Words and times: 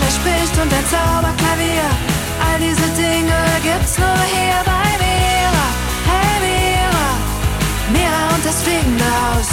der 0.00 0.10
spricht 0.10 0.54
und 0.62 0.72
ein 0.72 0.86
Zauberklavier. 0.86 1.88
All 2.46 2.58
diese 2.58 2.88
Dinge 3.02 3.38
gibt's 3.62 3.98
nur 3.98 4.18
hier 4.34 4.60
bei 4.64 4.88
Mira. 5.02 5.66
Hey 6.10 6.34
Mira, 6.44 7.08
Mira 7.92 8.34
und 8.34 8.44
das 8.44 8.62
fliegende 8.62 9.04
Haus. 9.04 9.48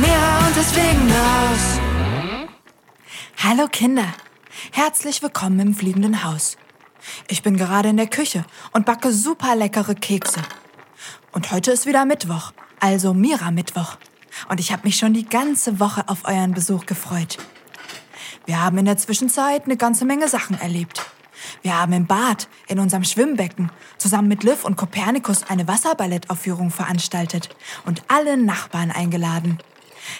Mira 0.00 0.46
und 0.46 0.56
das 0.56 0.72
fliegende. 0.72 0.90
Hallo 3.42 3.68
Kinder, 3.68 4.04
herzlich 4.70 5.22
willkommen 5.22 5.58
im 5.60 5.74
fliegenden 5.74 6.22
Haus. 6.22 6.58
Ich 7.26 7.42
bin 7.42 7.56
gerade 7.56 7.88
in 7.88 7.96
der 7.96 8.06
Küche 8.06 8.44
und 8.72 8.84
backe 8.84 9.12
super 9.12 9.56
leckere 9.56 9.94
Kekse. 9.94 10.42
Und 11.32 11.50
heute 11.50 11.72
ist 11.72 11.86
wieder 11.86 12.04
Mittwoch, 12.04 12.52
also 12.80 13.14
Mira-Mittwoch. 13.14 13.96
Und 14.50 14.60
ich 14.60 14.72
habe 14.72 14.82
mich 14.84 14.96
schon 14.96 15.14
die 15.14 15.24
ganze 15.24 15.80
Woche 15.80 16.04
auf 16.06 16.26
euren 16.26 16.52
Besuch 16.52 16.86
gefreut. 16.86 17.38
Wir 18.46 18.62
haben 18.62 18.78
in 18.78 18.84
der 18.84 18.96
Zwischenzeit 18.96 19.64
eine 19.64 19.76
ganze 19.76 20.04
Menge 20.04 20.28
Sachen 20.28 20.60
erlebt. 20.60 21.10
Wir 21.62 21.80
haben 21.80 21.92
im 21.92 22.06
Bad, 22.06 22.48
in 22.68 22.78
unserem 22.78 23.04
Schwimmbecken, 23.04 23.70
zusammen 23.98 24.28
mit 24.28 24.42
Liv 24.42 24.64
und 24.64 24.76
Kopernikus 24.76 25.44
eine 25.48 25.68
Wasserballettaufführung 25.68 26.70
veranstaltet 26.70 27.48
und 27.86 28.02
alle 28.08 28.36
Nachbarn 28.36 28.90
eingeladen. 28.90 29.58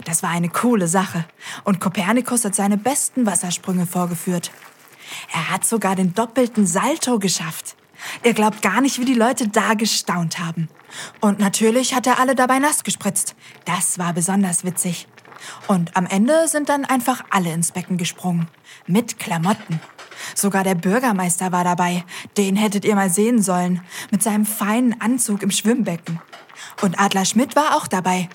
Das 0.04 0.22
war 0.22 0.30
eine 0.30 0.48
coole 0.48 0.88
Sache. 0.88 1.24
Und 1.64 1.80
Kopernikus 1.80 2.44
hat 2.44 2.54
seine 2.54 2.76
besten 2.76 3.26
Wassersprünge 3.26 3.86
vorgeführt. 3.86 4.50
Er 5.32 5.50
hat 5.50 5.64
sogar 5.64 5.96
den 5.96 6.14
doppelten 6.14 6.66
Salto 6.66 7.18
geschafft. 7.18 7.76
Ihr 8.24 8.34
glaubt 8.34 8.62
gar 8.62 8.80
nicht, 8.80 8.98
wie 8.98 9.04
die 9.04 9.14
Leute 9.14 9.48
da 9.48 9.74
gestaunt 9.74 10.38
haben. 10.38 10.68
Und 11.20 11.38
natürlich 11.38 11.94
hat 11.94 12.06
er 12.06 12.18
alle 12.18 12.34
dabei 12.34 12.58
nass 12.58 12.84
gespritzt. 12.84 13.34
Das 13.64 13.98
war 13.98 14.12
besonders 14.12 14.64
witzig. 14.64 15.06
Und 15.66 15.96
am 15.96 16.06
Ende 16.06 16.48
sind 16.48 16.68
dann 16.68 16.84
einfach 16.84 17.24
alle 17.30 17.52
ins 17.52 17.72
Becken 17.72 17.96
gesprungen. 17.96 18.48
Mit 18.86 19.18
Klamotten. 19.18 19.80
Sogar 20.34 20.64
der 20.64 20.74
Bürgermeister 20.74 21.52
war 21.52 21.64
dabei. 21.64 22.04
Den 22.36 22.56
hättet 22.56 22.84
ihr 22.84 22.94
mal 22.94 23.10
sehen 23.10 23.42
sollen. 23.42 23.82
Mit 24.10 24.22
seinem 24.22 24.46
feinen 24.46 25.00
Anzug 25.00 25.42
im 25.42 25.50
Schwimmbecken. 25.50 26.20
Und 26.82 26.98
Adler 27.00 27.24
Schmidt 27.24 27.56
war 27.56 27.76
auch 27.76 27.86
dabei. 27.86 28.28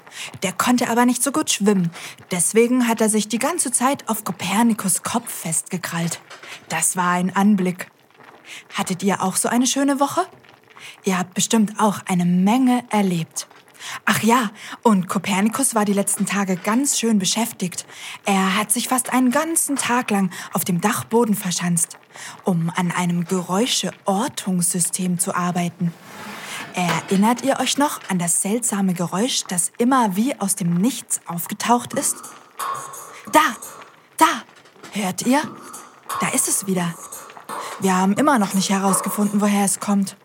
Der 0.44 0.52
konnte 0.52 0.90
aber 0.90 1.06
nicht 1.06 1.24
so 1.24 1.32
gut 1.32 1.52
schwimmen. 1.52 1.92
Deswegen 2.32 2.88
hat 2.88 3.02
er 3.02 3.10
sich 3.10 3.28
die 3.28 3.40
ganze 3.40 3.72
Zeit 3.72 4.08
auf 4.10 4.24
Kopernikus 4.24 5.04
Kopf 5.04 5.32
festgekrallt. 5.32 6.20
Das 6.70 6.96
war 6.96 7.12
ein 7.12 7.36
Anblick. 7.36 7.88
Hattet 8.74 9.04
ihr 9.04 9.22
auch 9.22 9.36
so 9.36 9.50
eine 9.50 9.68
schöne 9.68 10.00
Woche? 10.00 10.26
Ihr 11.04 11.18
habt 11.18 11.34
bestimmt 11.34 11.80
auch 11.80 12.02
eine 12.08 12.26
Menge 12.26 12.84
erlebt. 12.90 13.48
Ach 14.06 14.22
ja, 14.24 14.52
und 14.82 15.08
Kopernikus 15.08 15.76
war 15.76 15.86
die 15.86 15.94
letzten 15.94 16.26
Tage 16.26 16.56
ganz 16.56 17.00
schön 17.00 17.20
beschäftigt. 17.20 17.86
Er 18.26 18.58
hat 18.58 18.72
sich 18.72 18.88
fast 18.88 19.14
einen 19.14 19.32
ganzen 19.32 19.76
Tag 19.76 20.12
lang 20.12 20.32
auf 20.54 20.66
dem 20.66 20.82
Dachboden 20.82 21.36
verschanzt, 21.36 21.98
um 22.44 22.72
an 22.76 22.92
einem 22.92 23.26
Geräusche-Ortungssystem 23.26 25.20
zu 25.20 25.36
arbeiten. 25.36 25.94
Erinnert 26.74 27.44
ihr 27.44 27.60
euch 27.60 27.78
noch 27.78 28.02
an 28.10 28.20
das 28.20 28.42
seltsame 28.42 28.94
Geräusch, 28.94 29.44
das 29.48 29.72
immer 29.78 30.16
wie 30.16 30.40
aus 30.40 30.56
dem 30.56 30.74
Nichts 30.74 31.22
aufgetaucht 31.26 31.94
ist? 31.94 32.18
Da, 33.32 33.40
da, 34.18 34.26
hört 34.92 35.26
ihr? 35.26 35.42
Da 36.20 36.28
ist 36.30 36.48
es 36.48 36.68
wieder. 36.68 36.94
Wir 37.80 37.96
haben 37.96 38.14
immer 38.14 38.40
noch 38.40 38.54
nicht 38.54 38.70
herausgefunden, 38.70 39.42
woher 39.42 39.66
es 39.66 39.80
kommt. 39.80 40.18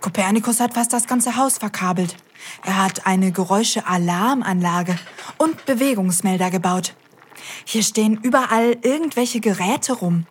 Kopernikus 0.00 0.60
hat 0.60 0.74
fast 0.74 0.92
das 0.92 1.06
ganze 1.06 1.36
Haus 1.36 1.58
verkabelt. 1.58 2.16
Er 2.64 2.82
hat 2.84 3.06
eine 3.06 3.32
Geräusche-Alarmanlage 3.32 4.98
und 5.38 5.64
Bewegungsmelder 5.66 6.50
gebaut. 6.50 6.94
Hier 7.64 7.82
stehen 7.82 8.18
überall 8.22 8.76
irgendwelche 8.82 9.40
Geräte 9.40 9.92
rum. 9.94 10.26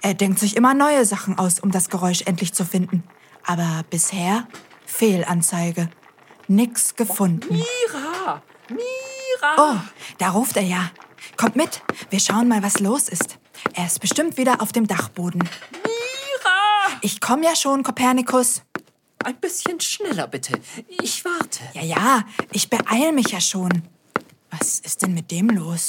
Er 0.00 0.14
denkt 0.14 0.38
sich 0.38 0.56
immer 0.56 0.74
neue 0.74 1.04
Sachen 1.04 1.38
aus, 1.38 1.60
um 1.60 1.70
das 1.70 1.88
Geräusch 1.88 2.22
endlich 2.22 2.52
zu 2.52 2.64
finden. 2.64 3.02
Aber 3.44 3.84
bisher 3.90 4.46
Fehlanzeige. 4.86 5.88
Nix 6.48 6.94
gefunden. 6.94 7.46
Mira! 7.50 8.42
Mira! 8.68 9.56
Oh, 9.56 9.76
da 10.18 10.30
ruft 10.30 10.56
er 10.56 10.62
ja. 10.62 10.90
Kommt 11.36 11.56
mit, 11.56 11.82
wir 12.10 12.20
schauen 12.20 12.48
mal, 12.48 12.62
was 12.62 12.78
los 12.78 13.08
ist. 13.08 13.38
Er 13.74 13.86
ist 13.86 14.00
bestimmt 14.00 14.36
wieder 14.36 14.60
auf 14.60 14.72
dem 14.72 14.86
Dachboden. 14.86 15.42
Mira! 15.72 16.98
Ich 17.00 17.20
komm 17.20 17.42
ja 17.42 17.56
schon, 17.56 17.82
Kopernikus. 17.82 18.62
Ein 19.24 19.40
bisschen 19.40 19.80
schneller 19.80 20.26
bitte. 20.26 20.60
Ich 20.88 21.24
warte. 21.24 21.60
Ja, 21.74 21.82
ja, 21.82 22.24
ich 22.52 22.68
beeil 22.68 23.12
mich 23.12 23.28
ja 23.28 23.40
schon. 23.40 23.82
Was 24.50 24.80
ist 24.80 25.02
denn 25.02 25.14
mit 25.14 25.30
dem 25.30 25.48
los? 25.48 25.88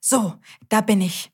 So, 0.00 0.34
da 0.68 0.80
bin 0.80 1.00
ich. 1.02 1.29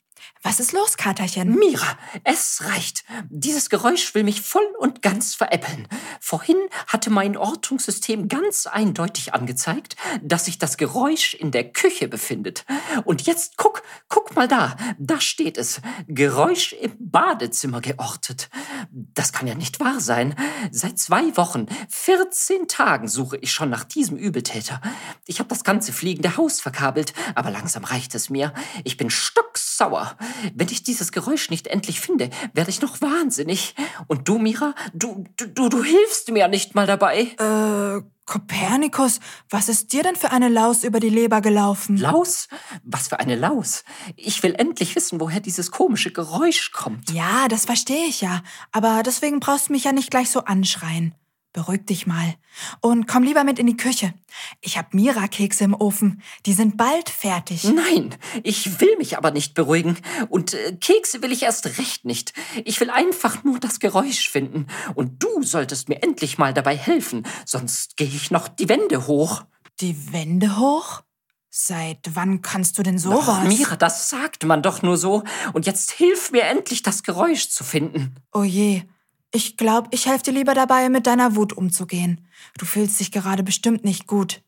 Was 0.47 0.61
ist 0.61 0.71
los, 0.71 0.97
Katerchen? 0.97 1.57
Mira, 1.59 1.99
es 2.23 2.63
reicht. 2.67 3.03
Dieses 3.31 3.69
Geräusch 3.69 4.15
will 4.15 4.23
mich 4.23 4.43
voll 4.43 4.63
und 4.79 5.03
ganz 5.03 5.35
veräppeln. 5.35 5.89
Vorhin 6.21 6.57
hatte 6.87 7.11
mein 7.11 7.37
Ortungssystem 7.37 8.29
ganz 8.29 8.69
eindeutig 8.69 9.35
angezeigt, 9.35 9.97
dass 10.23 10.45
sich 10.45 10.59
das 10.59 10.77
Geräusch 10.77 11.35
in 11.35 11.51
der 11.51 11.73
Küche 11.73 12.07
befindet. 12.07 12.65
Und 13.05 13.27
jetzt 13.27 13.57
guck, 13.57 13.83
guck 14.09 14.37
mal 14.37 14.47
da. 14.47 14.77
Da 15.01 15.21
steht 15.21 15.59
es. 15.59 15.81
Geräusch 16.07 16.75
im 16.75 16.93
Badezimmer 17.01 17.81
geortet. 17.81 18.49
Das 18.93 19.33
kann 19.33 19.49
ja 19.49 19.57
nicht 19.57 19.81
wahr 19.81 19.99
sein. 19.99 20.37
Seit 20.71 21.01
zwei 21.01 21.37
Wochen, 21.37 21.67
14 21.89 22.69
Tagen 22.69 23.09
suche 23.09 23.37
ich 23.39 23.53
schon 23.53 23.69
nach 23.69 23.83
diesem 23.83 24.17
Übeltäter. 24.17 24.81
Ich 25.27 25.41
habe 25.41 25.49
das 25.49 25.65
ganze 25.65 25.93
fliegende 25.93 26.37
Haus 26.37 26.61
verkabelt, 26.61 27.15
aber 27.35 27.51
langsam 27.51 27.83
reicht 27.83 28.15
es 28.15 28.31
mir. 28.31 28.55
Ich 28.85 28.97
bin 28.97 29.11
stocksauer. 29.11 30.17
Wenn 30.55 30.69
ich 30.69 30.83
dieses 30.83 31.13
Geräusch 31.13 31.51
nicht 31.51 31.67
endlich 31.67 32.01
finde, 32.01 32.31
werde 32.53 32.71
ich 32.71 32.81
noch 32.81 33.01
wahnsinnig. 33.01 33.75
Und 34.07 34.29
du, 34.29 34.39
Mira, 34.39 34.75
du, 34.95 35.25
du, 35.37 35.69
du 35.69 35.83
hilfst 35.83 36.31
mir 36.31 36.49
nicht 36.49 36.75
mal 36.75 36.87
dabei. 36.87 37.35
Äh, 37.39 38.03
Kopernikus, 38.27 39.21
was 39.51 39.69
ist 39.69 39.93
dir 39.93 40.03
denn 40.03 40.17
für 40.17 40.33
eine 40.33 40.49
Laus 40.49 40.83
über 40.83 40.99
die 40.99 41.09
Leber 41.09 41.41
gelaufen? 41.41 41.97
Laus? 41.97 42.49
Was 42.83 43.07
für 43.07 43.21
eine 43.21 43.37
Laus? 43.37 43.85
Ich 44.17 44.43
will 44.43 44.55
endlich 44.57 44.97
wissen, 44.97 45.21
woher 45.21 45.39
dieses 45.39 45.71
komische 45.71 46.13
Geräusch 46.13 46.73
kommt. 46.73 47.13
Ja, 47.13 47.47
das 47.49 47.67
verstehe 47.67 48.07
ich 48.07 48.21
ja. 48.21 48.43
Aber 48.73 49.05
deswegen 49.05 49.39
brauchst 49.39 49.69
du 49.69 49.73
mich 49.73 49.85
ja 49.85 49.93
nicht 49.93 50.11
gleich 50.11 50.29
so 50.31 50.41
anschreien. 50.41 51.15
Beruhig 51.57 51.87
dich 51.87 52.07
mal. 52.07 52.35
Und 52.83 53.09
komm 53.09 53.23
lieber 53.23 53.43
mit 53.43 53.59
in 53.59 53.67
die 53.67 53.79
Küche. 53.79 54.13
Ich 54.61 54.77
hab 54.77 54.93
Mira-Kekse 54.93 55.65
im 55.65 55.73
Ofen. 55.73 56.21
Die 56.45 56.53
sind 56.53 56.77
bald 56.77 57.09
fertig. 57.09 57.65
Nein, 57.65 58.15
ich 58.43 58.79
will 58.79 58.95
mich 58.99 59.17
aber 59.17 59.31
nicht 59.31 59.55
beruhigen. 59.55 59.97
Und 60.29 60.53
äh, 60.53 60.77
Kekse 60.79 61.23
will 61.23 61.33
ich 61.33 61.45
erst 61.45 61.79
recht 61.79 62.05
nicht. 62.05 62.35
Ich 62.67 62.79
will 62.79 62.91
einfach 62.91 63.43
nur 63.43 63.59
das 63.59 63.81
Geräusch 63.81 64.29
finden. 64.29 64.67
Und 64.95 65.23
du 65.23 65.43
solltest 65.43 65.89
mir 65.89 66.03
endlich 66.03 66.37
mal 66.37 66.53
dabei 66.53 66.77
helfen. 66.77 67.27
Sonst 67.47 67.97
gehe 67.97 68.07
ich 68.07 68.31
noch 68.31 68.49
die 68.49 68.69
Wände 68.69 69.07
hoch. 69.07 69.43
Die 69.81 70.13
Wände 70.13 70.59
hoch? 70.59 71.01
Seit 71.49 72.11
wann 72.13 72.43
kannst 72.43 72.77
du 72.77 72.83
denn 72.83 72.99
sowas? 72.99 73.25
Ach, 73.29 73.45
Mira, 73.45 73.77
das 73.77 74.11
sagt 74.11 74.45
man 74.45 74.63
doch 74.63 74.83
nur 74.83 74.99
so. 74.99 75.25
Und 75.55 75.65
jetzt 75.65 75.93
hilf 75.93 76.33
mir 76.33 76.43
endlich, 76.43 76.83
das 76.83 77.03
Geräusch 77.03 77.49
zu 77.49 77.65
finden. 77.65 78.17
Oh 78.35 78.43
je. 78.43 78.83
Ich 79.33 79.57
glaube, 79.57 79.89
ich 79.93 80.07
helfe 80.07 80.25
dir 80.25 80.33
lieber 80.33 80.55
dabei, 80.55 80.89
mit 80.89 81.07
deiner 81.07 81.37
Wut 81.37 81.53
umzugehen. 81.53 82.27
Du 82.59 82.65
fühlst 82.65 83.01
dich 83.01 83.13
gerade 83.13 83.43
bestimmt 83.43 83.85
nicht 83.85 84.07
gut. 84.07 84.43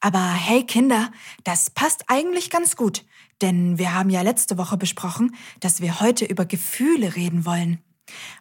Aber 0.00 0.32
hey 0.32 0.64
Kinder, 0.64 1.10
das 1.44 1.70
passt 1.70 2.04
eigentlich 2.08 2.50
ganz 2.50 2.76
gut, 2.76 3.04
denn 3.40 3.78
wir 3.78 3.94
haben 3.94 4.10
ja 4.10 4.22
letzte 4.22 4.58
Woche 4.58 4.76
besprochen, 4.76 5.36
dass 5.60 5.80
wir 5.80 6.00
heute 6.00 6.24
über 6.24 6.44
Gefühle 6.44 7.14
reden 7.14 7.44
wollen 7.44 7.78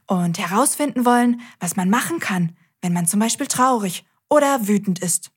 und 0.07 0.39
herausfinden 0.39 1.05
wollen, 1.05 1.41
was 1.59 1.75
man 1.75 1.89
machen 1.89 2.19
kann, 2.19 2.55
wenn 2.81 2.93
man 2.93 3.05
zum 3.05 3.19
Beispiel 3.19 3.47
traurig 3.47 4.05
oder 4.29 4.67
wütend 4.67 4.99
ist. 4.99 5.31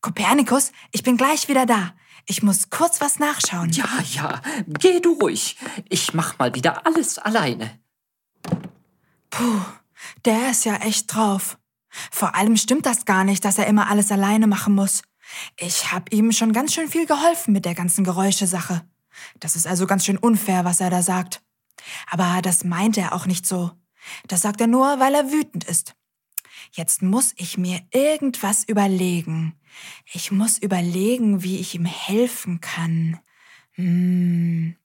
Kopernikus, 0.00 0.72
ich 0.92 1.02
bin 1.02 1.16
gleich 1.16 1.48
wieder 1.48 1.66
da. 1.66 1.94
Ich 2.26 2.42
muss 2.42 2.70
kurz 2.70 3.00
was 3.00 3.18
nachschauen. 3.18 3.70
Ja, 3.70 3.88
ja, 4.12 4.42
geh 4.66 5.00
du 5.00 5.14
ruhig. 5.14 5.56
Ich 5.88 6.14
mach 6.14 6.38
mal 6.38 6.54
wieder 6.54 6.86
alles 6.86 7.18
alleine. 7.18 7.80
Puh, 9.30 9.60
der 10.24 10.50
ist 10.50 10.64
ja 10.64 10.76
echt 10.76 11.14
drauf. 11.14 11.58
Vor 12.10 12.34
allem 12.34 12.56
stimmt 12.56 12.86
das 12.86 13.04
gar 13.04 13.24
nicht, 13.24 13.44
dass 13.44 13.58
er 13.58 13.66
immer 13.66 13.90
alles 13.90 14.12
alleine 14.12 14.46
machen 14.46 14.74
muss. 14.74 15.02
Ich 15.56 15.92
hab 15.92 16.12
ihm 16.12 16.32
schon 16.32 16.52
ganz 16.52 16.74
schön 16.74 16.88
viel 16.88 17.06
geholfen 17.06 17.52
mit 17.52 17.64
der 17.64 17.74
ganzen 17.74 18.04
Geräuschesache. 18.04 18.82
Das 19.40 19.56
ist 19.56 19.66
also 19.66 19.86
ganz 19.86 20.04
schön 20.04 20.18
unfair, 20.18 20.64
was 20.64 20.80
er 20.80 20.90
da 20.90 21.02
sagt. 21.02 21.42
Aber 22.10 22.40
das 22.42 22.64
meint 22.64 22.96
er 22.96 23.14
auch 23.14 23.26
nicht 23.26 23.46
so. 23.46 23.72
Das 24.26 24.42
sagt 24.42 24.60
er 24.60 24.66
nur, 24.66 25.00
weil 25.00 25.14
er 25.14 25.32
wütend 25.32 25.64
ist. 25.64 25.94
Jetzt 26.72 27.02
muss 27.02 27.34
ich 27.36 27.56
mir 27.58 27.80
irgendwas 27.92 28.64
überlegen. 28.64 29.54
Ich 30.12 30.30
muss 30.30 30.58
überlegen, 30.58 31.42
wie 31.42 31.58
ich 31.58 31.74
ihm 31.74 31.84
helfen 31.84 32.60
kann. 32.60 33.18
Hm, 33.72 34.76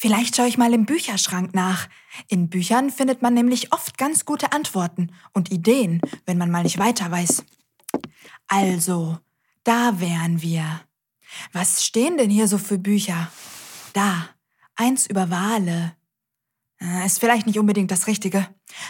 Vielleicht 0.00 0.36
schaue 0.36 0.46
ich 0.46 0.56
mal 0.56 0.72
im 0.74 0.86
Bücherschrank 0.86 1.56
nach. 1.56 1.88
In 2.28 2.48
Büchern 2.48 2.90
findet 2.92 3.20
man 3.20 3.34
nämlich 3.34 3.72
oft 3.72 3.98
ganz 3.98 4.24
gute 4.24 4.52
Antworten 4.52 5.10
und 5.32 5.50
Ideen, 5.50 6.00
wenn 6.24 6.38
man 6.38 6.52
mal 6.52 6.62
nicht 6.62 6.78
weiter 6.78 7.10
weiß. 7.10 7.42
Also, 8.46 9.18
da 9.64 9.98
wären 9.98 10.40
wir. 10.40 10.82
Was 11.52 11.84
stehen 11.84 12.16
denn 12.16 12.30
hier 12.30 12.46
so 12.46 12.58
für 12.58 12.78
Bücher? 12.78 13.28
Da, 13.92 14.28
eins 14.76 15.08
über 15.08 15.30
Wale. 15.30 15.96
Äh, 16.80 17.04
Ist 17.04 17.18
vielleicht 17.18 17.48
nicht 17.48 17.58
unbedingt 17.58 17.90
das 17.90 18.06
Richtige. 18.06 18.48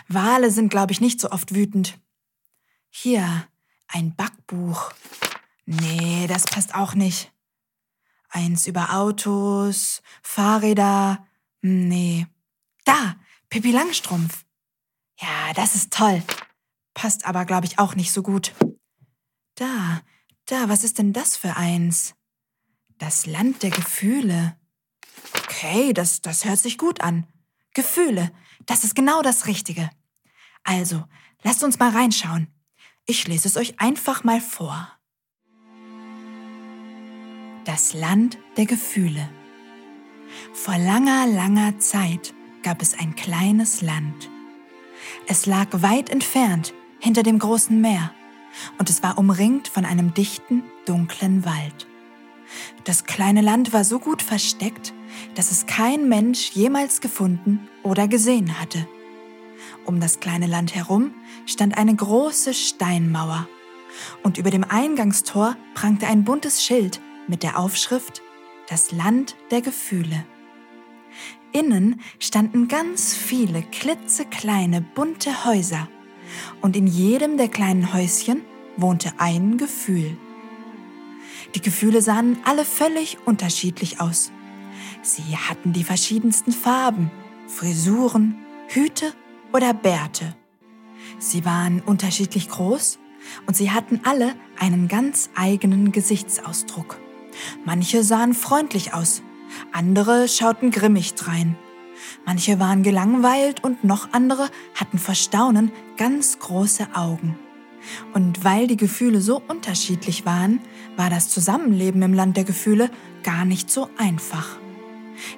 Wale 0.08 0.50
sind, 0.50 0.68
glaube 0.68 0.92
ich, 0.92 1.00
nicht 1.00 1.20
so 1.20 1.30
oft 1.30 1.54
wütend. 1.54 1.98
Hier, 2.90 3.48
ein 3.86 4.14
Backbuch. 4.14 4.92
Nee, 5.64 6.26
das 6.26 6.44
passt 6.44 6.74
auch 6.74 6.92
nicht. 6.92 7.32
Eins 8.28 8.66
über 8.66 8.94
Autos, 8.94 10.02
Fahrräder. 10.22 11.26
Hm, 11.62 11.88
Nee. 11.88 12.26
Da, 12.84 13.16
Pippi 13.50 13.70
Langstrumpf. 13.70 14.44
Ja, 15.20 15.52
das 15.54 15.74
ist 15.74 15.92
toll. 15.92 16.22
Passt 16.94 17.26
aber, 17.26 17.44
glaube 17.44 17.66
ich, 17.66 17.78
auch 17.78 17.94
nicht 17.94 18.12
so 18.12 18.22
gut. 18.22 18.54
Da, 19.56 20.00
da, 20.46 20.68
was 20.68 20.84
ist 20.84 20.98
denn 20.98 21.12
das 21.12 21.36
für 21.36 21.56
eins? 21.56 22.14
Das 22.98 23.26
Land 23.26 23.62
der 23.62 23.70
Gefühle. 23.70 24.56
Okay, 25.44 25.92
das, 25.92 26.22
das 26.22 26.44
hört 26.44 26.58
sich 26.58 26.78
gut 26.78 27.00
an. 27.00 27.26
Gefühle, 27.74 28.32
das 28.66 28.84
ist 28.84 28.94
genau 28.94 29.22
das 29.22 29.46
Richtige. 29.46 29.90
Also, 30.64 31.04
lasst 31.42 31.62
uns 31.62 31.78
mal 31.78 31.90
reinschauen. 31.90 32.48
Ich 33.06 33.26
lese 33.26 33.48
es 33.48 33.56
euch 33.56 33.80
einfach 33.80 34.24
mal 34.24 34.40
vor. 34.40 34.97
Das 37.68 37.92
Land 37.92 38.38
der 38.56 38.64
Gefühle. 38.64 39.28
Vor 40.54 40.78
langer, 40.78 41.26
langer 41.26 41.78
Zeit 41.78 42.32
gab 42.62 42.80
es 42.80 42.98
ein 42.98 43.14
kleines 43.14 43.82
Land. 43.82 44.30
Es 45.26 45.44
lag 45.44 45.66
weit 45.72 46.08
entfernt 46.08 46.72
hinter 46.98 47.22
dem 47.22 47.38
großen 47.38 47.78
Meer 47.78 48.10
und 48.78 48.88
es 48.88 49.02
war 49.02 49.18
umringt 49.18 49.68
von 49.68 49.84
einem 49.84 50.14
dichten, 50.14 50.62
dunklen 50.86 51.44
Wald. 51.44 51.86
Das 52.84 53.04
kleine 53.04 53.42
Land 53.42 53.74
war 53.74 53.84
so 53.84 53.98
gut 53.98 54.22
versteckt, 54.22 54.94
dass 55.34 55.50
es 55.50 55.66
kein 55.66 56.08
Mensch 56.08 56.52
jemals 56.52 57.02
gefunden 57.02 57.68
oder 57.82 58.08
gesehen 58.08 58.58
hatte. 58.58 58.88
Um 59.84 60.00
das 60.00 60.20
kleine 60.20 60.46
Land 60.46 60.74
herum 60.74 61.12
stand 61.44 61.76
eine 61.76 61.94
große 61.94 62.54
Steinmauer 62.54 63.46
und 64.22 64.38
über 64.38 64.50
dem 64.50 64.64
Eingangstor 64.64 65.54
prangte 65.74 66.06
ein 66.06 66.24
buntes 66.24 66.64
Schild 66.64 67.02
mit 67.28 67.42
der 67.42 67.58
Aufschrift 67.58 68.22
Das 68.68 68.92
Land 68.92 69.36
der 69.50 69.60
Gefühle. 69.60 70.24
Innen 71.52 72.00
standen 72.18 72.68
ganz 72.68 73.14
viele 73.14 73.62
klitzekleine 73.62 74.80
bunte 74.80 75.44
Häuser 75.44 75.88
und 76.60 76.76
in 76.76 76.86
jedem 76.86 77.36
der 77.36 77.48
kleinen 77.48 77.92
Häuschen 77.94 78.42
wohnte 78.76 79.12
ein 79.18 79.56
Gefühl. 79.56 80.16
Die 81.54 81.62
Gefühle 81.62 82.02
sahen 82.02 82.38
alle 82.44 82.64
völlig 82.64 83.18
unterschiedlich 83.24 84.00
aus. 84.00 84.30
Sie 85.02 85.36
hatten 85.36 85.72
die 85.72 85.84
verschiedensten 85.84 86.52
Farben, 86.52 87.10
Frisuren, 87.46 88.36
Hüte 88.68 89.14
oder 89.52 89.72
Bärte. 89.72 90.36
Sie 91.18 91.44
waren 91.44 91.80
unterschiedlich 91.80 92.50
groß 92.50 92.98
und 93.46 93.56
sie 93.56 93.70
hatten 93.70 94.00
alle 94.04 94.34
einen 94.58 94.88
ganz 94.88 95.30
eigenen 95.34 95.92
Gesichtsausdruck. 95.92 97.00
Manche 97.64 98.02
sahen 98.02 98.34
freundlich 98.34 98.94
aus, 98.94 99.22
andere 99.72 100.28
schauten 100.28 100.70
grimmig 100.70 101.14
drein. 101.14 101.56
Manche 102.24 102.60
waren 102.60 102.82
gelangweilt 102.82 103.64
und 103.64 103.84
noch 103.84 104.12
andere 104.12 104.48
hatten 104.74 104.98
vor 104.98 105.14
Staunen 105.14 105.72
ganz 105.96 106.38
große 106.38 106.88
Augen. 106.94 107.38
Und 108.12 108.44
weil 108.44 108.66
die 108.66 108.76
Gefühle 108.76 109.20
so 109.20 109.40
unterschiedlich 109.48 110.26
waren, 110.26 110.60
war 110.96 111.10
das 111.10 111.28
Zusammenleben 111.28 112.02
im 112.02 112.14
Land 112.14 112.36
der 112.36 112.44
Gefühle 112.44 112.90
gar 113.22 113.44
nicht 113.44 113.70
so 113.70 113.88
einfach. 113.96 114.58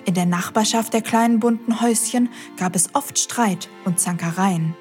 In 0.04 0.14
der 0.14 0.26
Nachbarschaft 0.26 0.92
der 0.92 1.02
kleinen 1.02 1.40
bunten 1.40 1.80
Häuschen 1.80 2.28
gab 2.56 2.76
es 2.76 2.94
oft 2.94 3.18
Streit 3.18 3.68
und 3.84 3.98
Zankereien. 3.98 4.74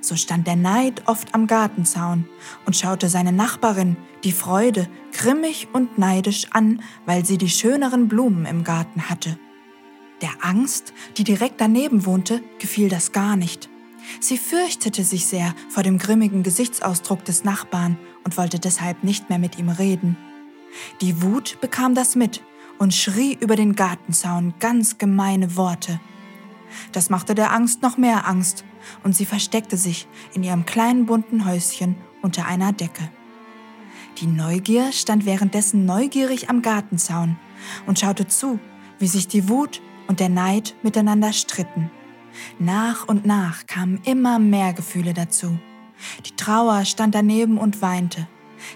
So 0.00 0.16
stand 0.16 0.46
der 0.46 0.56
Neid 0.56 1.02
oft 1.06 1.34
am 1.34 1.46
Gartenzaun 1.46 2.26
und 2.66 2.76
schaute 2.76 3.08
seine 3.08 3.32
Nachbarin, 3.32 3.96
die 4.24 4.32
Freude, 4.32 4.88
grimmig 5.12 5.68
und 5.72 5.98
neidisch 5.98 6.46
an, 6.50 6.82
weil 7.06 7.24
sie 7.24 7.38
die 7.38 7.50
schöneren 7.50 8.08
Blumen 8.08 8.46
im 8.46 8.64
Garten 8.64 9.08
hatte. 9.08 9.38
Der 10.22 10.32
Angst, 10.40 10.92
die 11.16 11.24
direkt 11.24 11.60
daneben 11.60 12.06
wohnte, 12.06 12.42
gefiel 12.58 12.88
das 12.88 13.12
gar 13.12 13.36
nicht. 13.36 13.68
Sie 14.20 14.38
fürchtete 14.38 15.04
sich 15.04 15.26
sehr 15.26 15.54
vor 15.68 15.82
dem 15.82 15.98
grimmigen 15.98 16.42
Gesichtsausdruck 16.42 17.24
des 17.24 17.44
Nachbarn 17.44 17.98
und 18.24 18.36
wollte 18.36 18.58
deshalb 18.58 19.02
nicht 19.02 19.28
mehr 19.28 19.38
mit 19.38 19.58
ihm 19.58 19.68
reden. 19.68 20.16
Die 21.00 21.22
Wut 21.22 21.58
bekam 21.60 21.94
das 21.94 22.16
mit 22.16 22.42
und 22.78 22.94
schrie 22.94 23.36
über 23.40 23.56
den 23.56 23.74
Gartenzaun 23.74 24.54
ganz 24.60 24.98
gemeine 24.98 25.56
Worte. 25.56 26.00
Das 26.92 27.10
machte 27.10 27.34
der 27.34 27.52
Angst 27.52 27.82
noch 27.82 27.96
mehr 27.96 28.26
Angst, 28.28 28.64
und 29.02 29.16
sie 29.16 29.26
versteckte 29.26 29.76
sich 29.76 30.06
in 30.34 30.42
ihrem 30.42 30.66
kleinen 30.66 31.06
bunten 31.06 31.46
Häuschen 31.46 31.96
unter 32.22 32.46
einer 32.46 32.72
Decke. 32.72 33.10
Die 34.18 34.26
Neugier 34.26 34.92
stand 34.92 35.26
währenddessen 35.26 35.86
neugierig 35.86 36.48
am 36.48 36.62
Gartenzaun 36.62 37.36
und 37.86 37.98
schaute 37.98 38.26
zu, 38.26 38.60
wie 38.98 39.08
sich 39.08 39.26
die 39.26 39.48
Wut 39.48 39.82
und 40.06 40.20
der 40.20 40.28
Neid 40.28 40.76
miteinander 40.82 41.32
stritten. 41.32 41.90
Nach 42.58 43.08
und 43.08 43.26
nach 43.26 43.66
kamen 43.66 44.00
immer 44.04 44.38
mehr 44.38 44.72
Gefühle 44.72 45.14
dazu. 45.14 45.58
Die 46.26 46.36
Trauer 46.36 46.84
stand 46.84 47.14
daneben 47.14 47.58
und 47.58 47.82
weinte. 47.82 48.28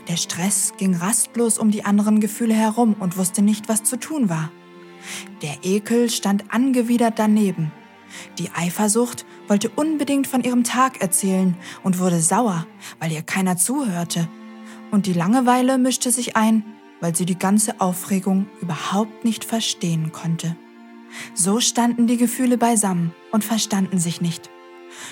Der 0.08 0.16
Stress 0.16 0.74
ging 0.76 0.94
rastlos 0.94 1.58
um 1.58 1.70
die 1.70 1.84
anderen 1.84 2.20
Gefühle 2.20 2.54
herum 2.54 2.94
und 2.98 3.16
wusste 3.16 3.42
nicht, 3.42 3.68
was 3.68 3.84
zu 3.84 3.98
tun 3.98 4.28
war. 4.28 4.50
Der 5.42 5.58
Ekel 5.62 6.10
stand 6.10 6.52
angewidert 6.52 7.14
daneben. 7.18 7.72
Die 8.38 8.50
Eifersucht 8.50 9.24
wollte 9.48 9.68
unbedingt 9.70 10.26
von 10.26 10.42
ihrem 10.42 10.64
Tag 10.64 11.00
erzählen 11.00 11.56
und 11.82 11.98
wurde 11.98 12.20
sauer, 12.20 12.66
weil 13.00 13.12
ihr 13.12 13.22
keiner 13.22 13.56
zuhörte. 13.56 14.28
Und 14.90 15.06
die 15.06 15.12
Langeweile 15.12 15.78
mischte 15.78 16.10
sich 16.10 16.36
ein, 16.36 16.64
weil 17.00 17.14
sie 17.14 17.26
die 17.26 17.38
ganze 17.38 17.80
Aufregung 17.80 18.46
überhaupt 18.60 19.24
nicht 19.24 19.44
verstehen 19.44 20.12
konnte. 20.12 20.56
So 21.34 21.60
standen 21.60 22.06
die 22.06 22.16
Gefühle 22.16 22.58
beisammen 22.58 23.14
und 23.32 23.44
verstanden 23.44 23.98
sich 23.98 24.20
nicht. 24.20 24.50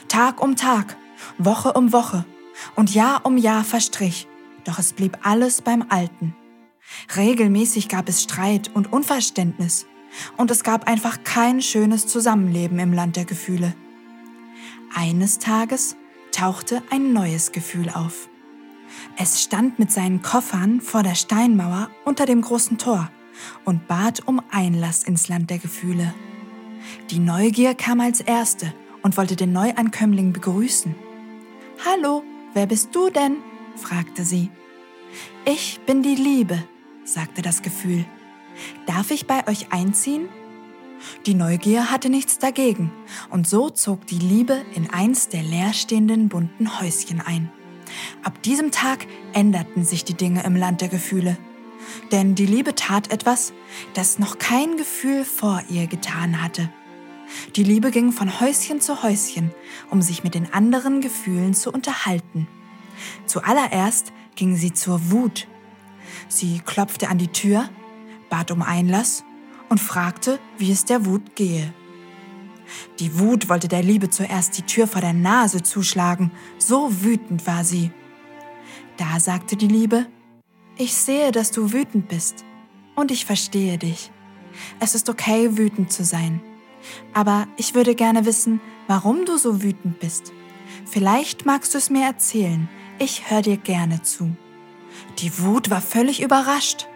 Tag 0.09 0.43
um 0.43 0.57
Tag, 0.57 0.97
Woche 1.39 1.73
um 1.73 1.93
Woche 1.93 2.25
und 2.75 2.95
Jahr 2.95 3.25
um 3.25 3.37
Jahr 3.37 3.65
verstrich, 3.65 4.27
doch 4.65 4.79
es 4.79 4.93
blieb 4.93 5.19
alles 5.23 5.63
beim 5.63 5.85
Alten. 5.89 6.35
Regelmäßig 7.17 7.89
gab 7.89 8.09
es 8.09 8.23
Streit 8.23 8.71
und 8.75 8.93
Unverständnis 8.93 9.87
und 10.37 10.51
es 10.51 10.63
gab 10.63 10.89
einfach 10.89 11.25
kein 11.25 11.61
schönes 11.63 12.07
Zusammenleben 12.07 12.79
im 12.79 12.93
Land 12.93 13.17
der 13.17 13.25
Gefühle. 13.25 13.75
Eines 14.95 15.39
Tages 15.39 15.97
tauchte 16.33 16.83
ein 16.91 17.13
neues 17.13 17.53
Gefühl 17.53 17.91
auf. 17.91 18.29
Es 19.19 19.43
stand 19.43 19.79
mit 19.79 19.91
seinen 19.91 20.23
Koffern 20.23 20.81
vor 20.81 21.03
der 21.03 21.15
Steinmauer 21.15 21.91
unter 22.05 22.27
dem 22.27 22.41
großen 22.41 22.79
Tor 22.79 23.11
und 23.65 23.89
bat 23.89 24.27
um 24.27 24.41
Einlass 24.51 25.03
ins 25.03 25.29
Land 25.29 25.51
der 25.51 25.59
Gefühle. 25.59 26.15
Die 27.11 27.19
Neugier 27.19 27.75
kam 27.75 28.01
als 28.01 28.21
Erste 28.21 28.73
und 29.03 29.17
wollte 29.17 29.37
den 29.37 29.53
Neuankömmling 29.53 30.33
begrüßen. 30.33 30.95
Hallo, 31.85 32.23
wer 32.55 32.67
bist 32.67 32.95
du 32.95 33.11
denn? 33.11 33.37
fragte 33.77 34.25
sie. 34.25 34.51
Ich 35.45 35.81
bin 35.87 36.03
die 36.03 36.15
Liebe, 36.15 36.63
sagte 37.05 37.43
das 37.43 37.63
Gefühl. 37.63 38.05
Darf 38.87 39.11
ich 39.11 39.27
bei 39.27 39.47
euch 39.49 39.73
einziehen? 39.73 40.29
Die 41.27 41.35
Neugier 41.35 41.91
hatte 41.91 42.09
nichts 42.09 42.39
dagegen, 42.39 42.91
und 43.31 43.47
so 43.47 43.69
zog 43.69 44.07
die 44.07 44.19
Liebe 44.19 44.65
in 44.75 44.91
eins 44.91 45.29
der 45.29 45.43
leerstehenden 45.43 46.29
bunten 46.29 46.81
Häuschen 46.81 47.21
ein. 47.21 47.51
Ab 48.23 48.43
diesem 48.43 48.71
Tag 48.71 49.07
änderten 49.33 49.85
sich 49.85 50.05
die 50.05 50.15
Dinge 50.15 50.45
im 50.45 50.57
Land 50.57 50.81
der 50.81 50.89
Gefühle. 50.89 51.37
Denn 52.11 52.35
die 52.35 52.47
Liebe 52.47 52.75
tat 52.75 53.13
etwas, 53.13 53.53
das 53.95 54.19
noch 54.19 54.39
kein 54.39 54.77
Gefühl 54.77 55.25
vor 55.25 55.63
ihr 55.69 55.87
getan 55.87 56.43
hatte. 56.43 56.69
Die 57.55 57.63
Liebe 57.63 57.91
ging 57.91 58.13
von 58.13 58.41
Häuschen 58.41 58.81
zu 58.81 59.03
Häuschen, 59.03 59.53
um 59.91 60.03
sich 60.03 60.25
mit 60.25 60.35
den 60.35 60.53
anderen 60.53 61.01
Gefühlen 61.01 61.55
zu 61.55 61.73
unterhalten. 61.73 62.49
Zuallererst 63.27 64.13
ging 64.37 64.57
sie 64.57 64.73
zur 64.73 65.11
Wut. 65.11 65.47
Sie 66.29 66.61
klopfte 66.65 67.09
an 67.09 67.19
die 67.19 67.29
Tür, 67.29 67.69
bat 68.29 68.51
um 68.51 68.63
Einlass 68.63 69.25
und 69.69 69.81
fragte, 69.81 70.39
wie 70.59 70.71
es 70.71 70.85
der 70.85 71.07
Wut 71.07 71.35
gehe. 71.35 71.73
Die 72.99 73.19
Wut 73.19 73.49
wollte 73.49 73.69
der 73.69 73.83
Liebe 73.83 74.11
zuerst 74.11 74.59
die 74.59 74.63
Tür 74.63 74.87
vor 74.87 75.01
der 75.01 75.13
Nase 75.13 75.63
zuschlagen, 75.63 76.33
so 76.59 77.03
wütend 77.03 77.47
war 77.47 77.65
sie. 77.65 77.93
Da 78.97 79.21
sagte 79.21 79.57
die 79.57 79.69
Liebe, 79.69 80.07
ich 80.77 80.95
sehe, 80.95 81.33
dass 81.33 81.51
du 81.51 81.73
wütend 81.73 82.09
bist 82.09 82.45
und 82.95 83.11
ich 83.11 83.25
verstehe 83.25 83.79
dich. 83.79 84.11
Es 84.81 84.95
ist 84.95 85.09
okay, 85.09 85.57
wütend 85.57 85.93
zu 85.93 86.05
sein. 86.05 86.41
Aber 87.13 87.47
ich 87.57 87.75
würde 87.75 87.95
gerne 87.95 88.27
wissen, 88.27 88.61
warum 88.87 89.25
du 89.25 89.37
so 89.37 89.63
wütend 89.63 90.01
bist. 90.01 90.33
Vielleicht 90.85 91.47
magst 91.47 91.75
du 91.75 91.79
es 91.79 91.91
mir 91.91 92.05
erzählen. 92.05 92.69
Ich 92.99 93.31
höre 93.31 93.43
dir 93.43 93.57
gerne 93.57 94.03
zu. 94.03 94.37
Die 95.19 95.39
Wut 95.41 95.71
war 95.71 95.81
völlig 95.81 96.23
überrascht. 96.23 96.89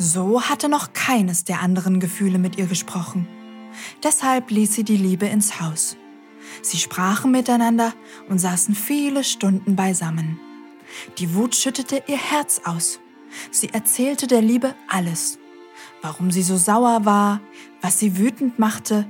So 0.00 0.42
hatte 0.42 0.68
noch 0.68 0.92
keines 0.92 1.42
der 1.42 1.60
anderen 1.60 1.98
Gefühle 1.98 2.38
mit 2.38 2.56
ihr 2.56 2.66
gesprochen. 2.66 3.26
Deshalb 4.04 4.48
ließ 4.52 4.72
sie 4.72 4.84
die 4.84 4.96
Liebe 4.96 5.26
ins 5.26 5.60
Haus. 5.60 5.96
Sie 6.62 6.78
sprachen 6.78 7.32
miteinander 7.32 7.92
und 8.28 8.38
saßen 8.38 8.76
viele 8.76 9.24
Stunden 9.24 9.74
beisammen. 9.74 10.38
Die 11.18 11.34
Wut 11.34 11.56
schüttete 11.56 12.04
ihr 12.06 12.16
Herz 12.16 12.60
aus. 12.64 13.00
Sie 13.50 13.70
erzählte 13.70 14.28
der 14.28 14.40
Liebe 14.40 14.76
alles. 14.88 15.40
Warum 16.00 16.30
sie 16.30 16.42
so 16.42 16.56
sauer 16.56 17.04
war, 17.04 17.40
was 17.82 17.98
sie 17.98 18.18
wütend 18.18 18.60
machte 18.60 19.04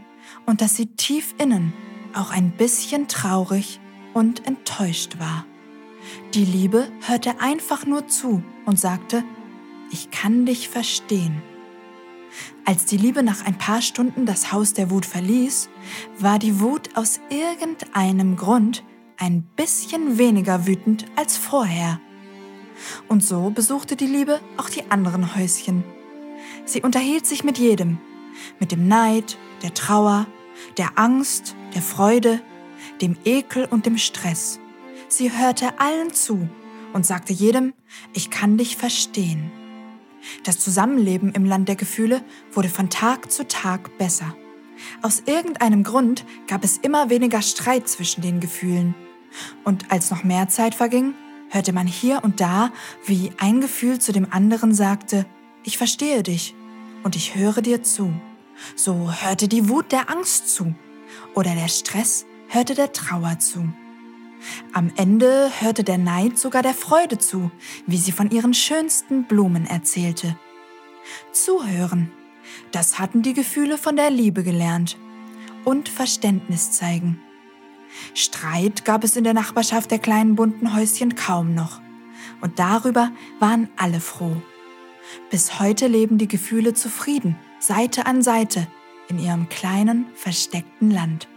und 0.47 0.62
dass 0.62 0.75
sie 0.75 0.87
tief 0.87 1.35
innen 1.38 1.75
auch 2.14 2.30
ein 2.30 2.50
bisschen 2.52 3.09
traurig 3.09 3.78
und 4.14 4.47
enttäuscht 4.47 5.18
war. 5.18 5.45
Die 6.33 6.47
Liebe 6.47 6.90
hörte 7.07 7.40
einfach 7.40 7.85
nur 7.85 8.09
zu 8.09 8.42
und 8.64 8.80
sagte, 8.80 9.23
ich 9.90 10.11
kann 10.11 10.47
dich 10.47 10.68
verstehen. 10.68 11.42
Als 12.64 12.85
die 12.85 12.99
Liebe 12.99 13.23
nach 13.23 13.47
ein 13.47 13.57
paar 13.57 13.80
Stunden 13.80 14.26
das 14.26 14.52
Haus 14.52 14.75
der 14.75 14.90
Wut 14.90 15.07
verließ, 15.07 15.71
war 16.18 16.38
die 16.38 16.61
Wut 16.61 16.97
aus 16.97 17.21
irgendeinem 17.30 18.37
Grund 18.37 18.85
ein 19.16 19.42
bisschen 19.57 20.18
weniger 20.18 20.66
wütend 20.66 21.07
als 21.16 21.37
vorher. 21.37 22.00
Und 23.09 23.25
so 23.25 23.50
besuchte 23.50 23.97
die 23.97 24.07
Liebe 24.07 24.40
auch 24.57 24.68
die 24.68 24.90
anderen 24.90 25.35
Häuschen. 25.35 25.83
Sie 26.64 26.83
unterhielt 26.83 27.26
sich 27.26 27.42
mit 27.42 27.59
jedem, 27.59 27.99
mit 28.61 28.71
dem 28.71 28.87
Neid, 28.87 29.38
der 29.62 29.75
Trauer, 29.75 30.26
der 30.76 30.99
Angst, 30.99 31.57
der 31.75 31.83
Freude, 31.83 32.40
dem 33.00 33.16
Ekel 33.25 33.64
und 33.64 33.87
dem 33.87 33.99
Stress. 33.99 34.61
Sie 35.09 35.33
hörte 35.33 35.80
allen 35.80 36.12
zu 36.12 36.49
und 36.92 37.07
sagte 37.07 37.33
jedem, 37.33 37.75
ich 38.12 38.30
kann 38.30 38.57
dich 38.59 38.76
verstehen. 38.76 39.50
Das 40.44 40.58
Zusammenleben 40.58 41.32
im 41.32 41.44
Land 41.44 41.68
der 41.68 41.76
Gefühle 41.76 42.22
wurde 42.52 42.68
von 42.68 42.90
Tag 42.90 43.30
zu 43.30 43.46
Tag 43.46 43.96
besser. 43.98 44.34
Aus 45.02 45.22
irgendeinem 45.26 45.82
Grund 45.82 46.25
gab 46.46 46.64
es 46.64 46.78
immer 46.78 47.10
weniger 47.10 47.42
Streit 47.42 47.88
zwischen 47.88 48.22
den 48.22 48.40
Gefühlen. 48.40 48.94
Und 49.64 49.90
als 49.90 50.10
noch 50.10 50.25
mehr 50.25 50.48
Zeit 50.48 50.75
verging, 50.75 51.14
hörte 51.50 51.72
man 51.72 51.87
hier 51.87 52.22
und 52.22 52.40
da, 52.40 52.72
wie 53.06 53.32
ein 53.38 53.60
Gefühl 53.60 53.98
zu 53.98 54.12
dem 54.12 54.32
anderen 54.32 54.75
sagte, 54.75 55.26
ich 55.64 55.78
verstehe 55.78 56.22
dich 56.22 56.54
und 57.02 57.16
ich 57.16 57.34
höre 57.34 57.62
dir 57.62 57.82
zu. 57.82 58.12
So 58.75 59.12
hörte 59.12 59.48
die 59.48 59.68
Wut 59.68 59.92
der 59.92 60.10
Angst 60.10 60.54
zu 60.54 60.75
oder 61.34 61.54
der 61.54 61.68
Stress 61.68 62.26
hörte 62.48 62.75
der 62.75 62.92
Trauer 62.92 63.38
zu. 63.38 63.72
Am 64.73 64.92
Ende 64.97 65.50
hörte 65.61 65.85
der 65.85 65.99
Neid 65.99 66.38
sogar 66.38 66.62
der 66.62 66.75
Freude 66.75 67.18
zu, 67.18 67.50
wie 67.87 67.97
sie 67.97 68.12
von 68.12 68.30
ihren 68.30 68.54
schönsten 68.54 69.25
Blumen 69.25 69.66
erzählte. 69.66 70.38
Zuhören, 71.33 72.12
das 72.73 72.99
hatten 72.99 73.23
die 73.23 73.35
Gefühle 73.35 73.78
von 73.78 73.97
der 73.97 74.11
Liebe 74.11 74.42
gelernt. 74.42 74.97
Und 75.64 75.88
Verständnis 75.88 76.71
zeigen. 76.71 77.21
Streit 78.14 78.85
gab 78.85 79.04
es 79.04 79.16
in 79.16 79.25
der 79.25 79.35
Nachbarschaft 79.35 79.90
der 79.90 79.99
kleinen 79.99 80.35
bunten 80.35 80.75
Häuschen 80.75 81.14
kaum 81.14 81.54
noch. 81.54 81.80
Und 82.40 82.59
darüber 82.59 83.11
waren 83.40 83.68
alle 83.76 84.00
froh. 84.00 84.37
Bis 85.30 85.59
heute 85.59 85.87
leben 85.88 86.18
die 86.18 86.28
Gefühle 86.28 86.75
zufrieden, 86.75 87.37
Seite 87.59 88.07
an 88.07 88.23
Seite, 88.23 88.66
in 89.09 89.18
ihrem 89.18 89.49
kleinen, 89.49 90.07
versteckten 90.14 90.90
Land. 90.90 91.28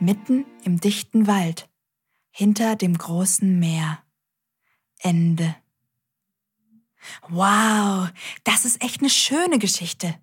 Mitten 0.00 0.46
im 0.64 0.80
dichten 0.80 1.26
Wald 1.26 1.68
hinter 2.36 2.74
dem 2.74 2.98
großen 2.98 3.60
Meer. 3.60 4.02
Ende. 4.98 5.54
Wow, 7.28 8.08
das 8.42 8.64
ist 8.64 8.82
echt 8.82 9.00
eine 9.00 9.10
schöne 9.10 9.58
Geschichte. 9.60 10.18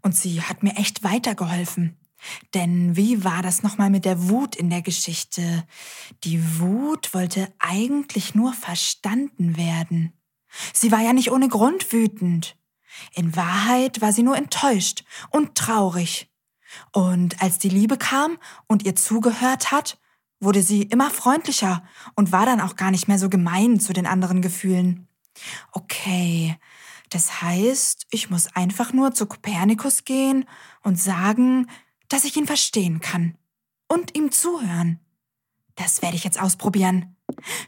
Und 0.00 0.16
sie 0.16 0.40
hat 0.40 0.62
mir 0.62 0.76
echt 0.76 1.04
weitergeholfen. 1.04 1.98
Denn 2.54 2.96
wie 2.96 3.24
war 3.24 3.42
das 3.42 3.62
nochmal 3.62 3.90
mit 3.90 4.06
der 4.06 4.28
Wut 4.30 4.56
in 4.56 4.70
der 4.70 4.80
Geschichte? 4.80 5.66
Die 6.24 6.58
Wut 6.58 7.12
wollte 7.12 7.52
eigentlich 7.58 8.34
nur 8.34 8.54
verstanden 8.54 9.58
werden. 9.58 10.14
Sie 10.72 10.90
war 10.90 11.00
ja 11.00 11.12
nicht 11.12 11.30
ohne 11.30 11.48
Grund 11.48 11.92
wütend. 11.92 12.56
In 13.12 13.36
Wahrheit 13.36 14.00
war 14.00 14.12
sie 14.12 14.22
nur 14.22 14.36
enttäuscht 14.36 15.04
und 15.30 15.56
traurig. 15.56 16.30
Und 16.92 17.42
als 17.42 17.58
die 17.58 17.68
Liebe 17.68 17.98
kam 17.98 18.38
und 18.66 18.84
ihr 18.84 18.96
zugehört 18.96 19.72
hat, 19.72 19.98
wurde 20.40 20.62
sie 20.62 20.82
immer 20.82 21.10
freundlicher 21.10 21.84
und 22.16 22.32
war 22.32 22.46
dann 22.46 22.60
auch 22.60 22.76
gar 22.76 22.90
nicht 22.90 23.08
mehr 23.08 23.18
so 23.18 23.28
gemein 23.28 23.78
zu 23.78 23.92
den 23.92 24.06
anderen 24.06 24.42
Gefühlen. 24.42 25.06
Okay, 25.72 26.56
das 27.10 27.42
heißt, 27.42 28.06
ich 28.10 28.30
muss 28.30 28.54
einfach 28.54 28.92
nur 28.92 29.12
zu 29.12 29.26
Kopernikus 29.26 30.04
gehen 30.04 30.46
und 30.82 30.98
sagen, 30.98 31.68
dass 32.08 32.24
ich 32.24 32.36
ihn 32.36 32.46
verstehen 32.46 33.00
kann 33.00 33.36
und 33.88 34.16
ihm 34.16 34.32
zuhören. 34.32 35.00
Das 35.74 36.02
werde 36.02 36.16
ich 36.16 36.24
jetzt 36.24 36.40
ausprobieren. 36.40 37.16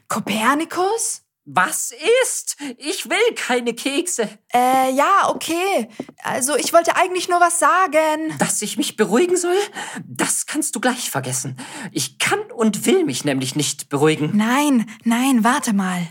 Kopernikus? 0.07 1.22
Was 1.45 1.93
ist? 2.23 2.55
Ich 2.77 3.09
will 3.09 3.35
keine 3.35 3.73
Kekse. 3.73 4.29
Äh, 4.53 4.93
ja, 4.93 5.29
okay. 5.29 5.89
Also, 6.23 6.55
ich 6.55 6.71
wollte 6.71 6.95
eigentlich 6.95 7.27
nur 7.27 7.41
was 7.41 7.59
sagen. 7.59 8.37
Dass 8.39 8.61
ich 8.61 8.77
mich 8.77 8.95
beruhigen 8.95 9.35
soll? 9.35 9.57
Das 10.05 10.45
kannst 10.45 10.73
du 10.75 10.79
gleich 10.79 11.09
vergessen. 11.09 11.57
Ich 11.91 12.17
kann 12.17 12.39
und 12.51 12.85
will 12.85 13.03
mich 13.03 13.25
nämlich 13.25 13.55
nicht 13.55 13.89
beruhigen. 13.89 14.31
Nein, 14.33 14.89
nein, 15.03 15.43
warte 15.43 15.73
mal. 15.73 16.07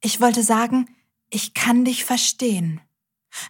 Ich 0.00 0.20
wollte 0.20 0.42
sagen, 0.42 0.88
ich 1.30 1.54
kann 1.54 1.84
dich 1.84 2.04
verstehen. 2.04 2.80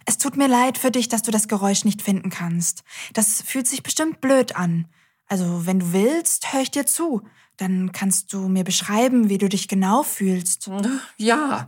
Es 0.05 0.19
tut 0.19 0.37
mir 0.37 0.47
leid 0.47 0.77
für 0.77 0.91
dich, 0.91 1.09
dass 1.09 1.23
du 1.23 1.31
das 1.31 1.47
Geräusch 1.47 1.83
nicht 1.83 2.03
finden 2.03 2.29
kannst. 2.29 2.83
Das 3.13 3.41
fühlt 3.41 3.67
sich 3.67 3.81
bestimmt 3.81 4.21
blöd 4.21 4.55
an. 4.55 4.87
Also, 5.27 5.65
wenn 5.65 5.79
du 5.79 5.93
willst, 5.93 6.53
höre 6.53 6.61
ich 6.61 6.71
dir 6.71 6.85
zu. 6.85 7.23
Dann 7.57 7.91
kannst 7.91 8.33
du 8.33 8.47
mir 8.47 8.63
beschreiben, 8.63 9.29
wie 9.29 9.37
du 9.37 9.47
dich 9.47 9.67
genau 9.67 10.01
fühlst. 10.01 10.67
Ja, 11.17 11.67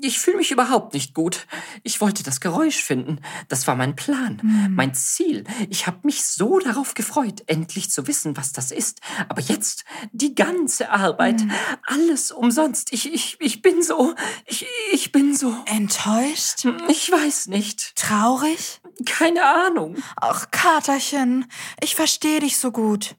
ich 0.00 0.18
fühle 0.18 0.38
mich 0.38 0.50
überhaupt 0.50 0.94
nicht 0.94 1.14
gut. 1.14 1.46
Ich 1.84 2.00
wollte 2.00 2.24
das 2.24 2.40
Geräusch 2.40 2.82
finden. 2.82 3.20
Das 3.48 3.68
war 3.68 3.76
mein 3.76 3.94
Plan, 3.94 4.42
hm. 4.42 4.74
mein 4.74 4.94
Ziel. 4.94 5.44
Ich 5.70 5.86
habe 5.86 6.00
mich 6.02 6.24
so 6.24 6.58
darauf 6.58 6.94
gefreut, 6.94 7.44
endlich 7.46 7.88
zu 7.88 8.08
wissen, 8.08 8.36
was 8.36 8.52
das 8.52 8.72
ist. 8.72 9.00
Aber 9.28 9.40
jetzt 9.40 9.84
die 10.10 10.34
ganze 10.34 10.90
Arbeit, 10.90 11.40
hm. 11.40 11.52
alles 11.86 12.32
umsonst. 12.32 12.92
Ich, 12.92 13.12
ich, 13.12 13.36
ich 13.38 13.62
bin 13.62 13.80
so, 13.80 14.16
ich, 14.44 14.66
ich 14.92 15.12
bin 15.12 15.36
so. 15.36 15.54
Enttäuscht? 15.66 16.66
Ich 16.88 17.12
weiß 17.12 17.46
nicht. 17.46 17.94
Traurig? 17.94 18.81
Keine 19.04 19.44
Ahnung. 19.44 19.96
Ach, 20.16 20.50
Katerchen, 20.50 21.46
ich 21.80 21.94
verstehe 21.94 22.40
dich 22.40 22.56
so 22.58 22.72
gut. 22.72 23.16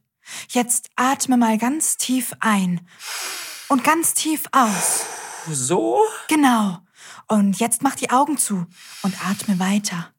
Jetzt 0.50 0.90
atme 0.96 1.38
mal 1.38 1.58
ganz 1.58 1.98
tief 1.98 2.34
ein 2.40 2.88
und 3.68 3.84
ganz 3.84 4.14
tief 4.14 4.44
aus. 4.52 5.06
So? 5.50 6.00
Genau. 6.28 6.80
Und 7.28 7.60
jetzt 7.60 7.84
mach 7.84 7.96
die 7.96 8.10
Augen 8.10 8.38
zu 8.38 8.66
und 9.02 9.26
atme 9.26 9.60
weiter. 9.60 10.14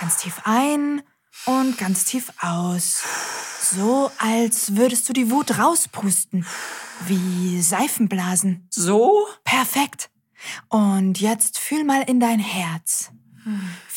Ganz 0.00 0.18
tief 0.18 0.42
ein 0.44 1.02
und 1.46 1.78
ganz 1.78 2.04
tief 2.04 2.32
aus. 2.40 3.02
So, 3.60 4.10
als 4.18 4.76
würdest 4.76 5.08
du 5.08 5.12
die 5.12 5.30
Wut 5.30 5.58
rauspusten. 5.58 6.46
Wie 7.06 7.60
Seifenblasen. 7.60 8.68
So? 8.70 9.26
Perfekt. 9.44 10.10
Und 10.68 11.20
jetzt 11.20 11.58
fühl 11.58 11.84
mal 11.84 12.02
in 12.02 12.20
dein 12.20 12.38
Herz. 12.38 13.10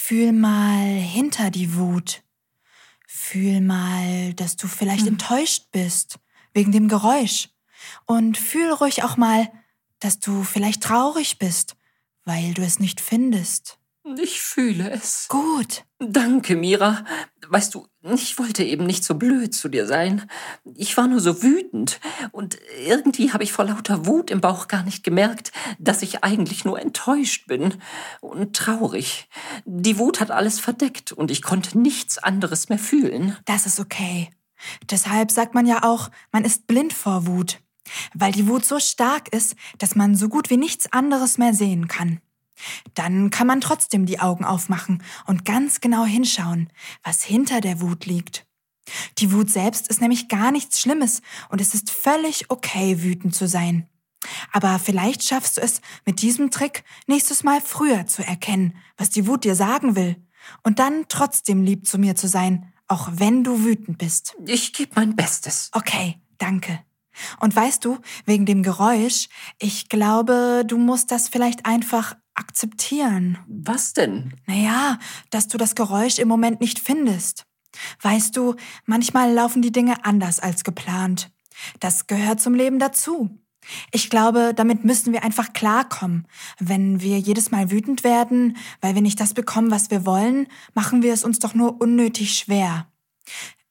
Fühl 0.10 0.32
mal 0.32 0.88
hinter 0.88 1.52
die 1.52 1.76
Wut. 1.76 2.24
Fühl 3.06 3.62
mal, 3.62 4.34
dass 4.34 4.56
du 4.56 4.68
vielleicht 4.68 5.02
hm. 5.06 5.10
enttäuscht 5.10 5.68
bist 5.72 6.18
wegen 6.52 6.72
dem 6.72 6.88
Geräusch. 6.88 7.50
Und 8.08 8.36
fühl 8.36 8.72
ruhig 8.72 9.04
auch 9.04 9.18
mal, 9.18 9.52
dass 10.00 10.20
du 10.20 10.42
vielleicht 10.42 10.82
traurig 10.82 11.38
bist, 11.38 11.76
weil 12.26 12.56
du 12.56 12.64
es 12.64 12.80
nicht 12.80 13.02
findest. 13.02 13.79
Ich 14.18 14.42
fühle 14.42 14.90
es. 14.90 15.28
Gut. 15.28 15.84
Danke, 16.00 16.56
Mira. 16.56 17.04
Weißt 17.48 17.76
du, 17.76 17.88
ich 18.02 18.40
wollte 18.40 18.64
eben 18.64 18.86
nicht 18.86 19.04
so 19.04 19.16
blöd 19.16 19.54
zu 19.54 19.70
dir 19.70 19.86
sein. 19.86 20.30
Ich 20.76 20.96
war 20.98 21.08
nur 21.08 21.20
so 21.20 21.44
wütend. 21.44 22.00
Und 22.32 22.58
irgendwie 22.86 23.32
habe 23.34 23.44
ich 23.44 23.52
vor 23.52 23.66
lauter 23.66 24.06
Wut 24.06 24.32
im 24.32 24.42
Bauch 24.42 24.68
gar 24.68 24.84
nicht 24.84 25.04
gemerkt, 25.04 25.52
dass 25.78 26.02
ich 26.02 26.24
eigentlich 26.24 26.66
nur 26.66 26.80
enttäuscht 26.80 27.48
bin 27.48 27.76
und 28.22 28.56
traurig. 28.56 29.30
Die 29.66 29.98
Wut 29.98 30.20
hat 30.20 30.32
alles 30.32 30.60
verdeckt 30.60 31.12
und 31.12 31.32
ich 31.32 31.42
konnte 31.42 31.78
nichts 31.78 32.18
anderes 32.18 32.70
mehr 32.70 32.80
fühlen. 32.80 33.38
Das 33.46 33.66
ist 33.66 33.80
okay. 33.80 34.30
Deshalb 34.90 35.32
sagt 35.32 35.54
man 35.54 35.66
ja 35.66 35.84
auch, 35.84 36.10
man 36.32 36.46
ist 36.46 36.68
blind 36.68 36.94
vor 36.94 37.28
Wut. 37.28 37.60
Weil 38.14 38.32
die 38.32 38.48
Wut 38.48 38.66
so 38.66 38.80
stark 38.80 39.34
ist, 39.34 39.56
dass 39.78 39.96
man 39.96 40.16
so 40.16 40.30
gut 40.30 40.50
wie 40.50 40.58
nichts 40.58 40.92
anderes 40.92 41.38
mehr 41.38 41.54
sehen 41.54 41.88
kann. 41.88 42.22
Dann 42.94 43.30
kann 43.30 43.48
man 43.48 43.62
trotzdem 43.62 44.06
die 44.06 44.20
Augen 44.20 44.46
aufmachen 44.46 45.04
und 45.26 45.46
ganz 45.46 45.82
genau 45.82 46.06
hinschauen, 46.06 46.70
was 47.04 47.24
hinter 47.24 47.62
der 47.62 47.82
Wut 47.82 48.06
liegt. 48.06 48.46
Die 49.20 49.32
Wut 49.32 49.50
selbst 49.50 49.88
ist 49.88 50.02
nämlich 50.02 50.28
gar 50.30 50.52
nichts 50.52 50.80
Schlimmes 50.80 51.22
und 51.50 51.62
es 51.62 51.74
ist 51.74 51.92
völlig 51.92 52.50
okay, 52.50 53.04
wütend 53.04 53.36
zu 53.36 53.48
sein. 53.48 53.88
Aber 54.52 54.80
vielleicht 54.80 55.24
schaffst 55.24 55.58
du 55.58 55.62
es 55.62 55.82
mit 56.06 56.22
diesem 56.22 56.52
Trick 56.52 56.84
nächstes 57.08 57.44
Mal 57.44 57.62
früher 57.62 58.06
zu 58.08 58.26
erkennen, 58.26 58.76
was 58.98 59.10
die 59.10 59.28
Wut 59.28 59.44
dir 59.44 59.56
sagen 59.56 59.96
will 59.96 60.16
und 60.64 60.80
dann 60.80 61.06
trotzdem 61.08 61.64
lieb 61.64 61.88
zu 61.88 61.98
mir 61.98 62.16
zu 62.16 62.28
sein, 62.28 62.74
auch 62.88 63.10
wenn 63.14 63.44
du 63.44 63.64
wütend 63.64 63.98
bist. 63.98 64.36
Ich 64.46 64.74
gebe 64.74 64.92
mein 64.96 65.16
Bestes. 65.16 65.70
Okay, 65.74 66.20
danke. 66.38 66.80
Und 67.40 67.56
weißt 67.56 67.84
du, 67.84 68.00
wegen 68.26 68.46
dem 68.46 68.64
Geräusch, 68.64 69.28
ich 69.60 69.90
glaube, 69.90 70.64
du 70.66 70.78
musst 70.78 71.12
das 71.12 71.28
vielleicht 71.28 71.66
einfach 71.66 72.16
akzeptieren. 72.40 73.38
Was 73.48 73.94
denn? 73.94 74.34
Naja, 74.48 74.98
dass 75.30 75.48
du 75.48 75.58
das 75.58 75.76
Geräusch 75.76 76.18
im 76.18 76.28
Moment 76.28 76.62
nicht 76.62 76.80
findest. 76.80 77.46
Weißt 78.02 78.36
du, 78.36 78.56
manchmal 78.86 79.32
laufen 79.32 79.62
die 79.62 79.72
Dinge 79.72 80.04
anders 80.06 80.40
als 80.40 80.64
geplant. 80.64 81.32
Das 81.80 82.08
gehört 82.08 82.42
zum 82.42 82.56
Leben 82.56 82.80
dazu. 82.80 83.30
Ich 83.92 84.10
glaube, 84.10 84.54
damit 84.56 84.86
müssen 84.86 85.14
wir 85.14 85.24
einfach 85.24 85.54
klarkommen. 85.54 86.28
Wenn 86.60 87.02
wir 87.02 87.20
jedes 87.20 87.52
Mal 87.52 87.70
wütend 87.72 88.04
werden, 88.04 88.58
weil 88.82 88.96
wir 88.96 89.02
nicht 89.02 89.20
das 89.20 89.34
bekommen, 89.34 89.70
was 89.70 89.92
wir 89.92 90.06
wollen, 90.06 90.48
machen 90.74 91.04
wir 91.04 91.14
es 91.14 91.24
uns 91.24 91.40
doch 91.40 91.54
nur 91.54 91.80
unnötig 91.80 92.36
schwer. 92.36 92.88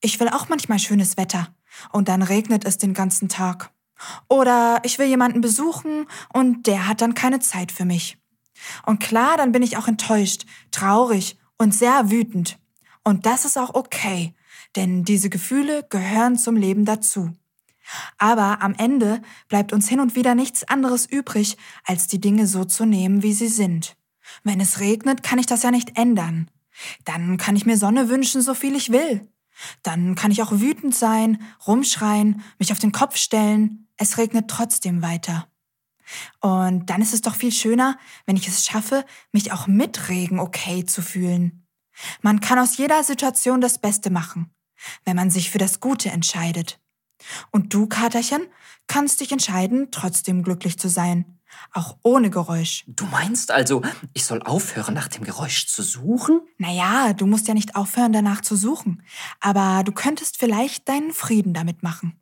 Ich 0.00 0.20
will 0.20 0.28
auch 0.28 0.48
manchmal 0.48 0.78
schönes 0.78 1.16
Wetter 1.16 1.48
und 1.90 2.08
dann 2.08 2.22
regnet 2.22 2.64
es 2.64 2.78
den 2.78 2.94
ganzen 2.94 3.28
Tag. 3.28 3.70
Oder 4.28 4.80
ich 4.84 4.98
will 4.98 5.06
jemanden 5.06 5.40
besuchen 5.40 6.06
und 6.32 6.66
der 6.66 6.86
hat 6.86 7.00
dann 7.00 7.14
keine 7.14 7.40
Zeit 7.40 7.72
für 7.72 7.84
mich. 7.84 8.18
Und 8.86 9.00
klar, 9.00 9.36
dann 9.36 9.52
bin 9.52 9.62
ich 9.62 9.76
auch 9.76 9.88
enttäuscht, 9.88 10.46
traurig 10.70 11.38
und 11.58 11.74
sehr 11.74 12.10
wütend. 12.10 12.58
Und 13.04 13.26
das 13.26 13.44
ist 13.44 13.56
auch 13.58 13.74
okay, 13.74 14.34
denn 14.76 15.04
diese 15.04 15.30
Gefühle 15.30 15.86
gehören 15.88 16.36
zum 16.36 16.56
Leben 16.56 16.84
dazu. 16.84 17.32
Aber 18.18 18.60
am 18.60 18.74
Ende 18.74 19.22
bleibt 19.48 19.72
uns 19.72 19.88
hin 19.88 20.00
und 20.00 20.14
wieder 20.14 20.34
nichts 20.34 20.64
anderes 20.64 21.06
übrig, 21.06 21.56
als 21.84 22.06
die 22.06 22.20
Dinge 22.20 22.46
so 22.46 22.64
zu 22.64 22.84
nehmen, 22.84 23.22
wie 23.22 23.32
sie 23.32 23.48
sind. 23.48 23.96
Wenn 24.44 24.60
es 24.60 24.80
regnet, 24.80 25.22
kann 25.22 25.38
ich 25.38 25.46
das 25.46 25.62
ja 25.62 25.70
nicht 25.70 25.98
ändern. 25.98 26.50
Dann 27.04 27.38
kann 27.38 27.56
ich 27.56 27.66
mir 27.66 27.76
Sonne 27.76 28.08
wünschen, 28.08 28.42
so 28.42 28.54
viel 28.54 28.76
ich 28.76 28.92
will. 28.92 29.26
Dann 29.82 30.14
kann 30.14 30.30
ich 30.30 30.42
auch 30.42 30.52
wütend 30.52 30.94
sein, 30.94 31.42
rumschreien, 31.66 32.42
mich 32.58 32.72
auf 32.72 32.78
den 32.78 32.92
Kopf 32.92 33.16
stellen. 33.16 33.88
Es 33.96 34.18
regnet 34.18 34.48
trotzdem 34.48 35.02
weiter. 35.02 35.47
Und 36.40 36.90
dann 36.90 37.02
ist 37.02 37.14
es 37.14 37.22
doch 37.22 37.34
viel 37.34 37.52
schöner, 37.52 37.98
wenn 38.26 38.36
ich 38.36 38.48
es 38.48 38.64
schaffe, 38.64 39.04
mich 39.32 39.52
auch 39.52 39.66
mit 39.66 40.08
Regen 40.08 40.40
okay 40.40 40.84
zu 40.84 41.02
fühlen. 41.02 41.66
Man 42.22 42.40
kann 42.40 42.58
aus 42.58 42.76
jeder 42.76 43.02
Situation 43.02 43.60
das 43.60 43.78
Beste 43.78 44.10
machen, 44.10 44.50
wenn 45.04 45.16
man 45.16 45.30
sich 45.30 45.50
für 45.50 45.58
das 45.58 45.80
Gute 45.80 46.10
entscheidet. 46.10 46.80
Und 47.50 47.74
du, 47.74 47.86
Katerchen, 47.86 48.46
kannst 48.86 49.20
dich 49.20 49.32
entscheiden, 49.32 49.88
trotzdem 49.90 50.42
glücklich 50.42 50.78
zu 50.78 50.88
sein. 50.88 51.38
Auch 51.72 51.96
ohne 52.02 52.30
Geräusch. 52.30 52.84
Du 52.86 53.06
meinst 53.06 53.50
also, 53.50 53.82
ich 54.12 54.24
soll 54.24 54.42
aufhören, 54.42 54.94
nach 54.94 55.08
dem 55.08 55.24
Geräusch 55.24 55.66
zu 55.66 55.82
suchen? 55.82 56.40
Naja, 56.58 57.14
du 57.14 57.26
musst 57.26 57.48
ja 57.48 57.54
nicht 57.54 57.74
aufhören, 57.74 58.12
danach 58.12 58.42
zu 58.42 58.54
suchen. 58.54 59.02
Aber 59.40 59.82
du 59.82 59.92
könntest 59.92 60.36
vielleicht 60.36 60.88
deinen 60.88 61.12
Frieden 61.12 61.54
damit 61.54 61.82
machen. 61.82 62.20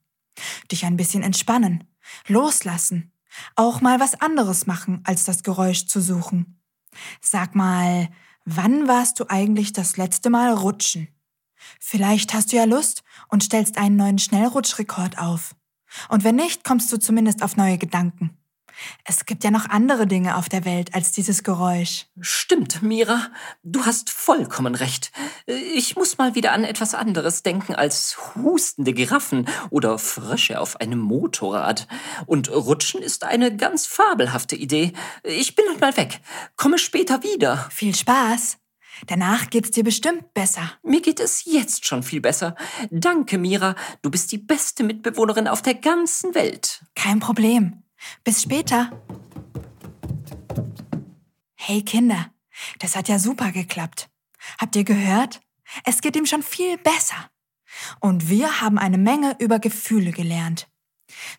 Dich 0.70 0.84
ein 0.84 0.96
bisschen 0.96 1.22
entspannen, 1.22 1.84
loslassen, 2.28 3.12
auch 3.54 3.80
mal 3.80 4.00
was 4.00 4.20
anderes 4.20 4.66
machen, 4.66 5.00
als 5.04 5.24
das 5.24 5.42
Geräusch 5.42 5.86
zu 5.86 6.00
suchen. 6.00 6.60
Sag 7.20 7.54
mal, 7.54 8.08
wann 8.44 8.88
warst 8.88 9.20
du 9.20 9.26
eigentlich 9.28 9.72
das 9.72 9.96
letzte 9.96 10.30
Mal 10.30 10.52
rutschen? 10.52 11.08
Vielleicht 11.80 12.34
hast 12.34 12.52
du 12.52 12.56
ja 12.56 12.64
Lust 12.64 13.02
und 13.28 13.42
stellst 13.42 13.78
einen 13.78 13.96
neuen 13.96 14.18
Schnellrutschrekord 14.18 15.18
auf. 15.18 15.54
Und 16.08 16.24
wenn 16.24 16.36
nicht, 16.36 16.64
kommst 16.64 16.92
du 16.92 16.98
zumindest 16.98 17.42
auf 17.42 17.56
neue 17.56 17.78
Gedanken. 17.78 18.36
Es 19.04 19.26
gibt 19.26 19.44
ja 19.44 19.50
noch 19.50 19.68
andere 19.68 20.06
Dinge 20.06 20.36
auf 20.36 20.48
der 20.48 20.64
Welt 20.64 20.94
als 20.94 21.12
dieses 21.12 21.42
Geräusch. 21.42 22.06
Stimmt, 22.20 22.82
Mira. 22.82 23.28
Du 23.62 23.86
hast 23.86 24.10
vollkommen 24.10 24.74
recht. 24.74 25.12
Ich 25.46 25.96
muss 25.96 26.18
mal 26.18 26.34
wieder 26.34 26.52
an 26.52 26.64
etwas 26.64 26.94
anderes 26.94 27.42
denken 27.42 27.74
als 27.74 28.18
hustende 28.34 28.92
Giraffen 28.92 29.48
oder 29.70 29.98
Frösche 29.98 30.60
auf 30.60 30.80
einem 30.80 30.98
Motorrad. 30.98 31.86
Und 32.26 32.50
Rutschen 32.50 33.02
ist 33.02 33.24
eine 33.24 33.56
ganz 33.56 33.86
fabelhafte 33.86 34.56
Idee. 34.56 34.92
Ich 35.22 35.54
bin 35.54 35.64
halt 35.68 35.80
mal 35.80 35.96
weg. 35.96 36.20
Komme 36.56 36.78
später 36.78 37.22
wieder. 37.22 37.68
Viel 37.70 37.94
Spaß. 37.94 38.58
Danach 39.06 39.50
geht's 39.50 39.72
dir 39.72 39.84
bestimmt 39.84 40.32
besser. 40.32 40.72
Mir 40.82 41.02
geht 41.02 41.20
es 41.20 41.44
jetzt 41.44 41.84
schon 41.86 42.02
viel 42.02 42.20
besser. 42.20 42.54
Danke, 42.90 43.36
Mira. 43.36 43.74
Du 44.02 44.10
bist 44.10 44.32
die 44.32 44.38
beste 44.38 44.84
Mitbewohnerin 44.84 45.48
auf 45.48 45.60
der 45.60 45.74
ganzen 45.74 46.34
Welt. 46.34 46.82
Kein 46.94 47.20
Problem. 47.20 47.82
Bis 48.24 48.42
später. 48.42 49.02
Hey 51.54 51.82
Kinder, 51.82 52.30
das 52.78 52.96
hat 52.96 53.08
ja 53.08 53.18
super 53.18 53.52
geklappt. 53.52 54.08
Habt 54.58 54.76
ihr 54.76 54.84
gehört? 54.84 55.40
Es 55.84 56.00
geht 56.00 56.16
ihm 56.16 56.26
schon 56.26 56.42
viel 56.42 56.78
besser. 56.78 57.30
Und 58.00 58.28
wir 58.28 58.60
haben 58.60 58.78
eine 58.78 58.98
Menge 58.98 59.36
über 59.38 59.58
Gefühle 59.58 60.12
gelernt. 60.12 60.68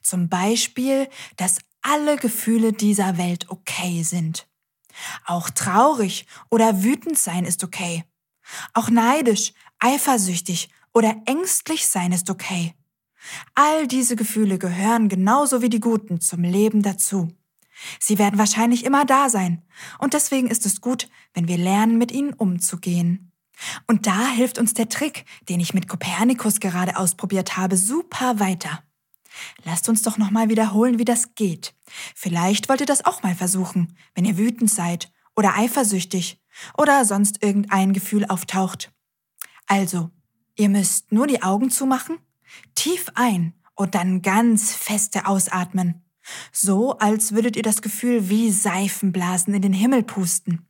Zum 0.01 0.29
Beispiel, 0.29 1.09
dass 1.37 1.59
alle 1.81 2.17
Gefühle 2.17 2.73
dieser 2.73 3.17
Welt 3.17 3.49
okay 3.49 4.03
sind. 4.03 4.47
Auch 5.25 5.49
traurig 5.49 6.25
oder 6.49 6.83
wütend 6.83 7.17
sein 7.17 7.45
ist 7.45 7.63
okay. 7.63 8.03
Auch 8.73 8.89
neidisch, 8.89 9.53
eifersüchtig 9.79 10.69
oder 10.93 11.15
ängstlich 11.25 11.87
sein 11.87 12.11
ist 12.11 12.29
okay. 12.29 12.73
All 13.55 13.87
diese 13.87 14.15
Gefühle 14.15 14.57
gehören 14.57 15.09
genauso 15.09 15.61
wie 15.61 15.69
die 15.69 15.79
guten 15.79 16.21
zum 16.21 16.43
Leben 16.43 16.81
dazu. 16.81 17.29
Sie 17.99 18.17
werden 18.17 18.39
wahrscheinlich 18.39 18.85
immer 18.85 19.05
da 19.05 19.29
sein, 19.29 19.63
und 19.99 20.13
deswegen 20.13 20.47
ist 20.47 20.65
es 20.65 20.81
gut, 20.81 21.09
wenn 21.33 21.47
wir 21.47 21.57
lernen, 21.57 21.97
mit 21.97 22.11
ihnen 22.11 22.33
umzugehen. 22.33 23.31
Und 23.87 24.07
da 24.07 24.29
hilft 24.29 24.59
uns 24.59 24.73
der 24.73 24.89
Trick, 24.89 25.25
den 25.49 25.59
ich 25.59 25.73
mit 25.73 25.87
Kopernikus 25.87 26.59
gerade 26.59 26.97
ausprobiert 26.97 27.57
habe, 27.57 27.77
super 27.77 28.39
weiter. 28.39 28.83
Lasst 29.63 29.89
uns 29.89 30.01
doch 30.01 30.17
nochmal 30.17 30.49
wiederholen, 30.49 30.99
wie 30.99 31.05
das 31.05 31.35
geht. 31.35 31.75
Vielleicht 32.15 32.69
wollt 32.69 32.81
ihr 32.81 32.87
das 32.87 33.05
auch 33.05 33.23
mal 33.23 33.35
versuchen, 33.35 33.95
wenn 34.15 34.25
ihr 34.25 34.37
wütend 34.37 34.69
seid 34.69 35.11
oder 35.35 35.55
eifersüchtig 35.55 36.41
oder 36.77 37.05
sonst 37.05 37.43
irgendein 37.43 37.93
Gefühl 37.93 38.25
auftaucht. 38.25 38.91
Also, 39.67 40.09
ihr 40.55 40.69
müsst 40.69 41.11
nur 41.11 41.27
die 41.27 41.43
Augen 41.43 41.69
zumachen 41.69 42.17
Tief 42.75 43.07
ein 43.15 43.53
und 43.75 43.95
dann 43.95 44.21
ganz 44.21 44.73
feste 44.73 45.27
ausatmen. 45.27 46.03
So, 46.51 46.97
als 46.97 47.33
würdet 47.33 47.55
ihr 47.55 47.63
das 47.63 47.81
Gefühl 47.81 48.29
wie 48.29 48.51
Seifenblasen 48.51 49.53
in 49.53 49.61
den 49.61 49.73
Himmel 49.73 50.03
pusten. 50.03 50.67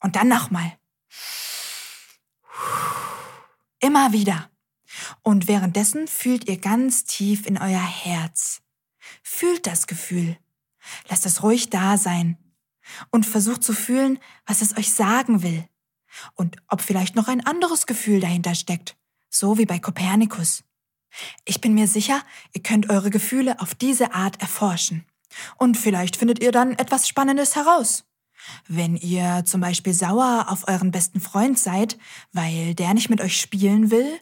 Und 0.00 0.16
dann 0.16 0.28
nochmal. 0.28 0.76
Immer 3.80 4.12
wieder. 4.12 4.50
Und 5.22 5.48
währenddessen 5.48 6.06
fühlt 6.06 6.48
ihr 6.48 6.58
ganz 6.58 7.04
tief 7.04 7.46
in 7.46 7.56
euer 7.58 7.82
Herz. 7.82 8.60
Fühlt 9.22 9.66
das 9.66 9.86
Gefühl. 9.86 10.36
Lasst 11.08 11.24
es 11.24 11.42
ruhig 11.42 11.70
da 11.70 11.96
sein. 11.96 12.36
Und 13.10 13.24
versucht 13.24 13.64
zu 13.64 13.72
fühlen, 13.72 14.18
was 14.44 14.60
es 14.60 14.76
euch 14.76 14.92
sagen 14.92 15.42
will 15.42 15.66
und 16.34 16.56
ob 16.68 16.80
vielleicht 16.80 17.16
noch 17.16 17.28
ein 17.28 17.44
anderes 17.44 17.86
Gefühl 17.86 18.20
dahinter 18.20 18.54
steckt, 18.54 18.96
so 19.30 19.58
wie 19.58 19.66
bei 19.66 19.78
Kopernikus. 19.78 20.64
Ich 21.44 21.60
bin 21.60 21.74
mir 21.74 21.86
sicher, 21.86 22.22
ihr 22.52 22.62
könnt 22.62 22.90
eure 22.90 23.10
Gefühle 23.10 23.60
auf 23.60 23.74
diese 23.74 24.14
Art 24.14 24.40
erforschen. 24.40 25.04
Und 25.56 25.76
vielleicht 25.76 26.16
findet 26.16 26.42
ihr 26.42 26.52
dann 26.52 26.72
etwas 26.72 27.08
Spannendes 27.08 27.56
heraus. 27.56 28.04
Wenn 28.68 28.96
ihr 28.96 29.44
zum 29.46 29.60
Beispiel 29.60 29.94
sauer 29.94 30.46
auf 30.48 30.68
euren 30.68 30.90
besten 30.90 31.20
Freund 31.20 31.58
seid, 31.58 31.98
weil 32.32 32.74
der 32.74 32.94
nicht 32.94 33.10
mit 33.10 33.20
euch 33.20 33.40
spielen 33.40 33.90
will, 33.90 34.20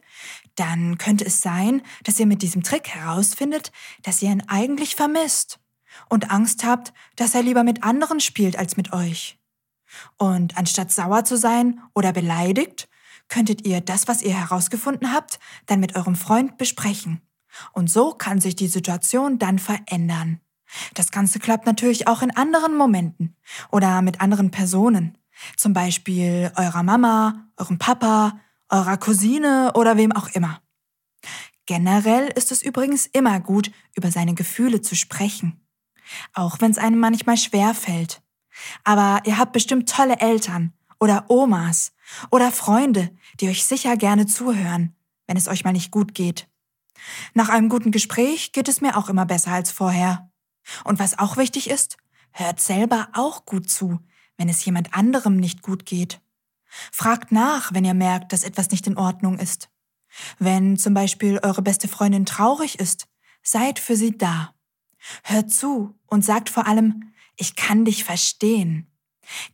dann 0.55 0.97
könnte 0.97 1.25
es 1.25 1.41
sein, 1.41 1.81
dass 2.03 2.19
ihr 2.19 2.25
mit 2.25 2.41
diesem 2.41 2.63
Trick 2.63 2.89
herausfindet, 2.89 3.71
dass 4.03 4.21
ihr 4.21 4.31
ihn 4.31 4.43
eigentlich 4.47 4.95
vermisst 4.95 5.59
und 6.09 6.31
Angst 6.31 6.63
habt, 6.63 6.93
dass 7.15 7.35
er 7.35 7.43
lieber 7.43 7.63
mit 7.63 7.83
anderen 7.83 8.19
spielt 8.19 8.57
als 8.57 8.77
mit 8.77 8.93
euch. 8.93 9.37
Und 10.17 10.57
anstatt 10.57 10.91
sauer 10.91 11.25
zu 11.25 11.37
sein 11.37 11.81
oder 11.93 12.13
beleidigt, 12.13 12.87
könntet 13.29 13.65
ihr 13.65 13.81
das, 13.81 14.07
was 14.07 14.21
ihr 14.21 14.33
herausgefunden 14.33 15.11
habt, 15.11 15.39
dann 15.65 15.79
mit 15.79 15.95
eurem 15.95 16.15
Freund 16.15 16.57
besprechen. 16.57 17.21
Und 17.71 17.89
so 17.89 18.13
kann 18.13 18.41
sich 18.41 18.55
die 18.55 18.67
Situation 18.67 19.39
dann 19.39 19.59
verändern. 19.59 20.39
Das 20.93 21.11
Ganze 21.11 21.39
klappt 21.39 21.65
natürlich 21.65 22.07
auch 22.07 22.21
in 22.21 22.35
anderen 22.35 22.75
Momenten 22.75 23.35
oder 23.71 24.01
mit 24.01 24.21
anderen 24.21 24.51
Personen. 24.51 25.17
Zum 25.57 25.73
Beispiel 25.73 26.51
eurer 26.55 26.83
Mama, 26.83 27.47
eurem 27.57 27.77
Papa, 27.77 28.39
eurer 28.69 28.97
Cousine 28.97 29.71
oder 29.75 29.97
wem 29.97 30.11
auch 30.11 30.29
immer. 30.29 30.61
Generell 31.65 32.27
ist 32.27 32.51
es 32.51 32.61
übrigens 32.61 33.05
immer 33.05 33.39
gut, 33.39 33.71
über 33.95 34.11
seine 34.11 34.33
Gefühle 34.33 34.81
zu 34.81 34.95
sprechen. 34.95 35.65
Auch 36.33 36.59
wenn 36.59 36.71
es 36.71 36.77
einem 36.77 36.99
manchmal 36.99 37.37
schwer 37.37 37.73
fällt. 37.73 38.21
Aber 38.83 39.21
ihr 39.25 39.37
habt 39.37 39.53
bestimmt 39.53 39.89
tolle 39.89 40.19
Eltern 40.19 40.73
oder 40.99 41.25
Omas 41.29 41.93
oder 42.31 42.51
Freunde, 42.51 43.09
die 43.39 43.49
euch 43.49 43.65
sicher 43.65 43.97
gerne 43.97 44.25
zuhören, 44.25 44.95
wenn 45.27 45.37
es 45.37 45.47
euch 45.47 45.63
mal 45.63 45.73
nicht 45.73 45.91
gut 45.91 46.13
geht. 46.13 46.47
Nach 47.33 47.49
einem 47.49 47.69
guten 47.69 47.91
Gespräch 47.91 48.51
geht 48.51 48.67
es 48.67 48.81
mir 48.81 48.97
auch 48.97 49.09
immer 49.09 49.25
besser 49.25 49.51
als 49.51 49.71
vorher. 49.71 50.29
Und 50.83 50.99
was 50.99 51.19
auch 51.19 51.37
wichtig 51.37 51.69
ist, 51.69 51.97
hört 52.31 52.61
selber 52.61 53.09
auch 53.13 53.45
gut 53.45 53.69
zu, 53.69 53.99
wenn 54.37 54.49
es 54.49 54.63
jemand 54.65 54.93
anderem 54.93 55.37
nicht 55.37 55.61
gut 55.61 55.85
geht. 55.85 56.21
Fragt 56.91 57.31
nach, 57.31 57.73
wenn 57.73 57.85
ihr 57.85 57.93
merkt, 57.93 58.33
dass 58.33 58.43
etwas 58.43 58.71
nicht 58.71 58.87
in 58.87 58.97
Ordnung 58.97 59.37
ist. 59.37 59.69
Wenn 60.39 60.77
zum 60.77 60.93
Beispiel 60.93 61.39
eure 61.43 61.61
beste 61.61 61.87
Freundin 61.87 62.25
traurig 62.25 62.79
ist, 62.79 63.07
seid 63.41 63.79
für 63.79 63.95
sie 63.95 64.17
da. 64.17 64.53
Hört 65.23 65.51
zu 65.51 65.99
und 66.07 66.23
sagt 66.23 66.49
vor 66.49 66.65
allem, 66.65 67.12
ich 67.37 67.55
kann 67.55 67.85
dich 67.85 68.03
verstehen. 68.03 68.91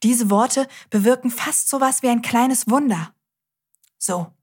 Diese 0.04 0.30
Worte 0.30 0.68
bewirken 0.89 1.32
fast 1.32 1.70
sowas 1.70 2.02
wie 2.02 2.10
ein 2.10 2.22
kleines 2.22 2.70
Wunder. 2.70 3.13
So, 3.98 4.34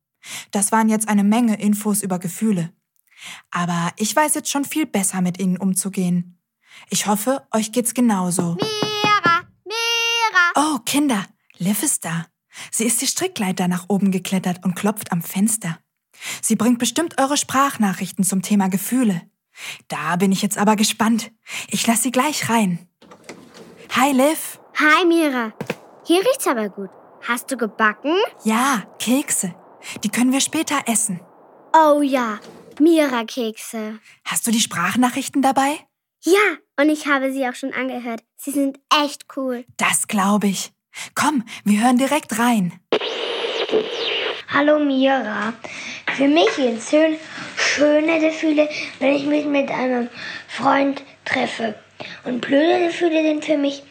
das 0.50 0.72
waren 0.72 0.88
jetzt 0.88 1.08
eine 1.08 1.24
Menge 1.24 1.60
Infos 1.60 2.02
über 2.02 2.18
Gefühle. 2.18 2.72
Aber 3.50 3.92
ich 3.96 4.14
weiß 4.14 4.34
jetzt 4.34 4.50
schon 4.50 4.64
viel 4.64 4.86
besser 4.86 5.20
mit 5.22 5.40
ihnen 5.40 5.56
umzugehen. 5.56 6.38
Ich 6.90 7.06
hoffe, 7.06 7.46
euch 7.52 7.72
geht's 7.72 7.94
genauso. 7.94 8.56
Mira, 8.56 9.42
Mira. 9.64 10.74
Oh, 10.74 10.78
Kinder, 10.80 11.26
Liv 11.56 11.82
ist 11.82 12.04
da. 12.04 12.26
Sie 12.70 12.84
ist 12.84 13.00
die 13.00 13.06
Strickleiter 13.06 13.68
nach 13.68 13.86
oben 13.88 14.10
geklettert 14.10 14.64
und 14.64 14.74
klopft 14.74 15.12
am 15.12 15.22
Fenster. 15.22 15.78
Sie 16.40 16.56
bringt 16.56 16.78
bestimmt 16.78 17.20
eure 17.20 17.36
Sprachnachrichten 17.36 18.24
zum 18.24 18.42
Thema 18.42 18.68
Gefühle. 18.68 19.22
Da 19.88 20.16
bin 20.16 20.32
ich 20.32 20.42
jetzt 20.42 20.58
aber 20.58 20.76
gespannt. 20.76 21.32
Ich 21.68 21.86
lasse 21.86 22.04
sie 22.04 22.10
gleich 22.10 22.48
rein. 22.48 22.88
Hi, 23.98 24.12
Liv. 24.12 24.58
Hi, 24.74 25.06
Mira. 25.06 25.54
Hier 26.04 26.20
riecht's 26.20 26.46
aber 26.46 26.68
gut. 26.68 26.90
Hast 27.26 27.50
du 27.50 27.56
gebacken? 27.56 28.14
Ja, 28.44 28.82
Kekse. 28.98 29.54
Die 30.04 30.10
können 30.10 30.32
wir 30.32 30.40
später 30.40 30.82
essen. 30.84 31.18
Oh 31.72 32.02
ja, 32.02 32.38
Mira-Kekse. 32.78 33.98
Hast 34.26 34.46
du 34.46 34.50
die 34.50 34.60
Sprachnachrichten 34.60 35.40
dabei? 35.40 35.78
Ja, 36.22 36.58
und 36.78 36.90
ich 36.90 37.06
habe 37.06 37.32
sie 37.32 37.48
auch 37.48 37.54
schon 37.54 37.72
angehört. 37.72 38.22
Sie 38.36 38.50
sind 38.50 38.78
echt 39.02 39.24
cool. 39.34 39.64
Das 39.78 40.08
glaube 40.08 40.48
ich. 40.48 40.72
Komm, 41.14 41.44
wir 41.64 41.82
hören 41.82 41.96
direkt 41.96 42.38
rein. 42.38 42.78
Hallo 44.52 44.78
Mira. 44.78 45.54
Für 46.14 46.28
mich 46.28 46.50
sind 46.50 46.82
schön, 46.82 47.16
schöne 47.56 48.20
Gefühle, 48.20 48.68
wenn 48.98 49.14
ich 49.14 49.24
mich 49.24 49.46
mit 49.46 49.70
einem 49.70 50.10
Freund 50.48 51.02
treffe. 51.24 51.76
Und 52.24 52.40
blöde 52.40 52.86
Gefühle 52.86 53.22
sind 53.22 53.44
für 53.44 53.56
mich, 53.56 53.82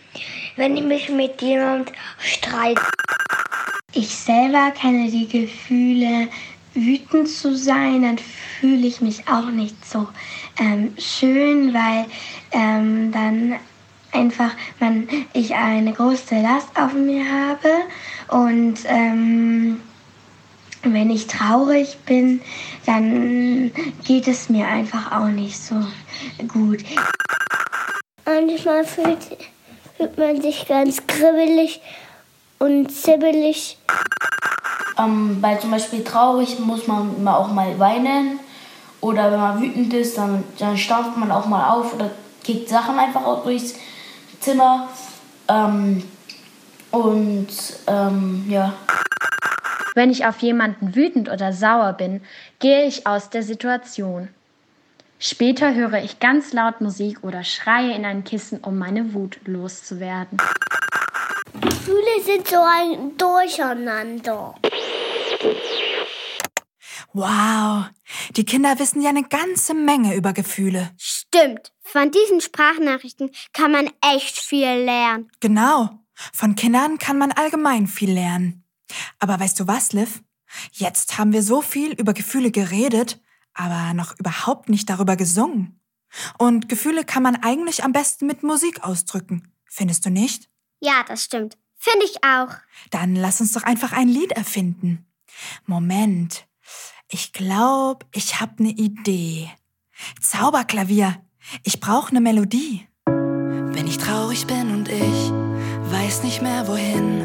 wenn 0.56 0.78
ich 0.78 0.84
mich 0.84 1.10
mit 1.10 1.42
jemandem 1.42 1.94
streite. 2.20 2.82
Ich 3.94 4.10
selber 4.10 4.72
kenne 4.72 5.10
die 5.10 5.28
Gefühle, 5.28 6.28
wütend 6.74 7.30
zu 7.30 7.56
sein, 7.56 8.02
dann 8.02 8.18
fühle 8.18 8.88
ich 8.88 9.02
mich 9.02 9.28
auch 9.28 9.50
nicht 9.50 9.86
so 9.86 10.08
ähm, 10.60 10.94
schön, 10.98 11.74
weil 11.74 12.06
ähm, 12.52 13.12
dann 13.12 13.56
einfach 14.12 14.52
man, 14.80 15.08
ich 15.34 15.56
eine 15.56 15.94
große 15.94 16.42
Last 16.42 16.70
auf 16.76 16.94
mir 16.94 17.24
habe 17.26 17.70
und 18.30 18.80
ähm, 18.86 19.82
wenn 20.84 21.10
ich 21.10 21.28
traurig 21.28 21.98
bin, 22.06 22.42
dann 22.86 23.72
geht 24.04 24.28
es 24.28 24.50
mir 24.50 24.68
einfach 24.68 25.12
auch 25.12 25.28
nicht 25.28 25.58
so 25.58 25.76
gut. 26.48 26.84
Manchmal 28.26 28.84
fühlt, 28.84 29.20
fühlt 29.98 30.18
man 30.18 30.42
sich 30.42 30.68
ganz 30.68 31.06
kribbelig 31.06 31.82
und 32.58 32.92
zibbelig. 32.92 33.78
Ähm, 34.98 35.40
bei 35.42 35.56
zum 35.56 35.72
Beispiel 35.72 36.04
traurig 36.04 36.60
muss 36.60 36.88
man 36.88 37.24
mal 37.24 37.36
auch 37.36 37.52
mal 37.52 37.78
weinen. 37.78 38.40
Oder 39.02 39.32
wenn 39.32 39.40
man 39.40 39.62
wütend 39.62 39.94
ist, 39.94 40.18
dann, 40.18 40.44
dann 40.58 40.76
stampft 40.78 41.18
man 41.18 41.32
auch 41.32 41.46
mal 41.46 41.70
auf 41.70 41.94
oder 41.94 42.10
kickt 42.44 42.68
Sachen 42.70 42.98
einfach 42.98 43.24
auch 43.24 43.44
durchs 43.44 43.76
Zimmer. 44.40 44.90
Ähm, 45.48 46.04
und 46.90 47.48
ähm, 47.86 48.46
ja. 48.50 48.74
Wenn 49.94 50.10
ich 50.10 50.26
auf 50.26 50.40
jemanden 50.40 50.96
wütend 50.96 51.30
oder 51.30 51.54
sauer 51.54 51.94
bin, 51.94 52.22
gehe 52.60 52.86
ich 52.86 53.06
aus 53.06 53.30
der 53.30 53.44
Situation. 53.44 54.30
Später 55.28 55.74
höre 55.74 56.04
ich 56.04 56.20
ganz 56.20 56.54
laut 56.54 56.82
Musik 56.82 57.24
oder 57.24 57.44
schreie 57.44 57.96
in 57.96 58.06
ein 58.06 58.24
Kissen, 58.24 58.60
um 58.60 58.78
meine 58.78 59.16
Wut 59.16 59.40
loszuwerden. 59.46 60.38
Gefühle 61.62 62.22
sind 62.24 62.48
so 62.48 62.58
ein 62.60 63.18
Durcheinander. 63.18 64.54
Wow, 67.14 67.86
die 68.36 68.46
Kinder 68.46 68.78
wissen 68.78 69.02
ja 69.02 69.10
eine 69.10 69.24
ganze 69.24 69.74
Menge 69.74 70.16
über 70.16 70.32
Gefühle. 70.32 70.92
Stimmt. 70.96 71.74
Von 71.82 72.12
diesen 72.12 72.40
Sprachnachrichten 72.40 73.32
kann 73.52 73.72
man 73.72 73.90
echt 74.14 74.38
viel 74.38 74.84
lernen. 74.84 75.32
Genau, 75.40 75.90
von 76.34 76.54
Kindern 76.54 77.00
kann 77.00 77.18
man 77.18 77.32
allgemein 77.32 77.88
viel 77.88 78.12
lernen. 78.12 78.64
Aber 79.18 79.40
weißt 79.40 79.60
du 79.60 79.66
was, 79.66 79.92
Liv? 79.92 80.22
Jetzt 80.72 81.18
haben 81.18 81.34
wir 81.34 81.42
so 81.42 81.64
viel 81.64 81.94
über 81.94 82.14
Gefühle 82.14 82.52
geredet, 82.52 83.20
aber 83.56 83.94
noch 83.94 84.18
überhaupt 84.20 84.70
nicht 84.70 84.90
darüber 84.90 85.16
gesungen. 85.16 85.80
Und 86.38 86.70
Gefühle 86.70 87.04
kann 87.04 87.24
man 87.24 87.36
eigentlich 87.36 87.84
am 87.84 87.92
besten 87.92 88.28
mit 88.28 88.44
Musik 88.44 88.84
ausdrücken. 88.84 89.52
Findest 89.66 90.06
du 90.06 90.10
nicht? 90.10 90.50
Ja, 90.80 91.04
das 91.08 91.24
stimmt. 91.24 91.58
Finde 91.78 92.06
ich 92.06 92.24
auch. 92.24 92.54
Dann 92.92 93.16
lass 93.16 93.42
uns 93.42 93.54
doch 93.54 93.64
einfach 93.64 93.92
ein 93.92 94.08
Lied 94.08 94.32
erfinden. 94.32 95.06
Moment. 95.66 96.48
Ich 97.10 97.34
glaube, 97.34 98.06
ich 98.14 98.40
habe 98.40 98.54
eine 98.60 98.72
Idee. 98.72 99.52
Zauberklavier. 100.22 101.22
Ich 101.64 101.80
brauche 101.80 102.10
eine 102.10 102.22
Melodie. 102.22 102.88
Wenn 103.06 103.88
ich 103.88 103.98
traurig 103.98 104.48
bin 104.48 104.72
und 104.72 104.90
ich 104.90 105.32
weiß 105.92 106.24
nicht 106.24 106.42
mehr 106.42 106.68
wohin. 106.68 107.20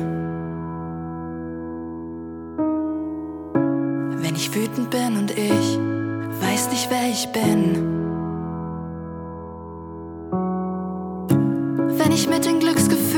Wenn 4.23 4.35
ich 4.35 4.55
wütend 4.55 4.91
bin 4.91 5.17
und 5.17 5.31
ich 5.31 5.90
wer 6.91 7.09
ich 7.09 7.29
bin. 7.29 7.77
Wenn 11.99 12.13
ich 12.13 12.29
mit 12.29 12.45
den 12.45 12.59
Glücksgefühlen 12.59 13.10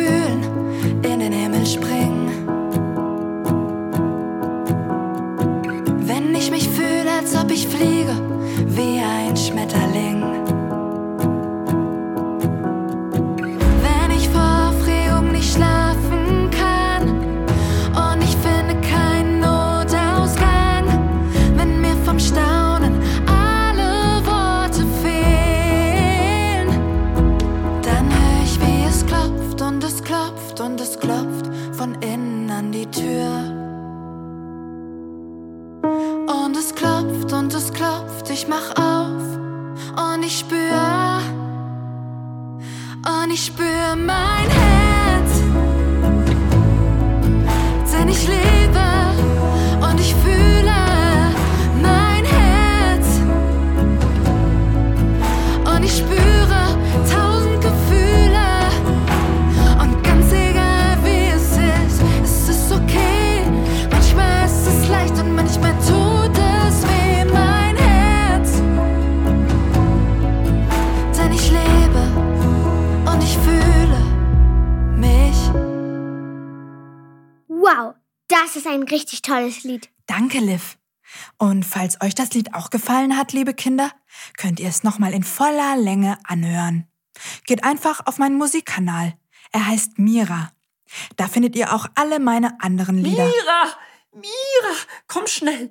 ich 43.32 43.46
spür 43.46 43.96
mein 43.96 44.41
ein 78.72 78.82
richtig 78.84 79.22
tolles 79.22 79.64
Lied. 79.64 79.90
Danke, 80.06 80.38
Liv. 80.38 80.78
Und 81.38 81.64
falls 81.64 82.00
euch 82.00 82.14
das 82.14 82.32
Lied 82.32 82.54
auch 82.54 82.70
gefallen 82.70 83.16
hat, 83.16 83.32
liebe 83.32 83.54
Kinder, 83.54 83.92
könnt 84.36 84.60
ihr 84.60 84.68
es 84.68 84.82
nochmal 84.82 85.12
in 85.12 85.24
voller 85.24 85.76
Länge 85.76 86.18
anhören. 86.24 86.88
Geht 87.44 87.64
einfach 87.64 88.06
auf 88.06 88.18
meinen 88.18 88.38
Musikkanal. 88.38 89.14
Er 89.52 89.66
heißt 89.66 89.98
Mira. 89.98 90.52
Da 91.16 91.28
findet 91.28 91.56
ihr 91.56 91.74
auch 91.74 91.86
alle 91.94 92.18
meine 92.18 92.60
anderen 92.60 92.98
Lieder. 92.98 93.24
Mira! 93.24 93.76
Mira! 94.14 94.76
Komm 95.06 95.26
schnell! 95.26 95.70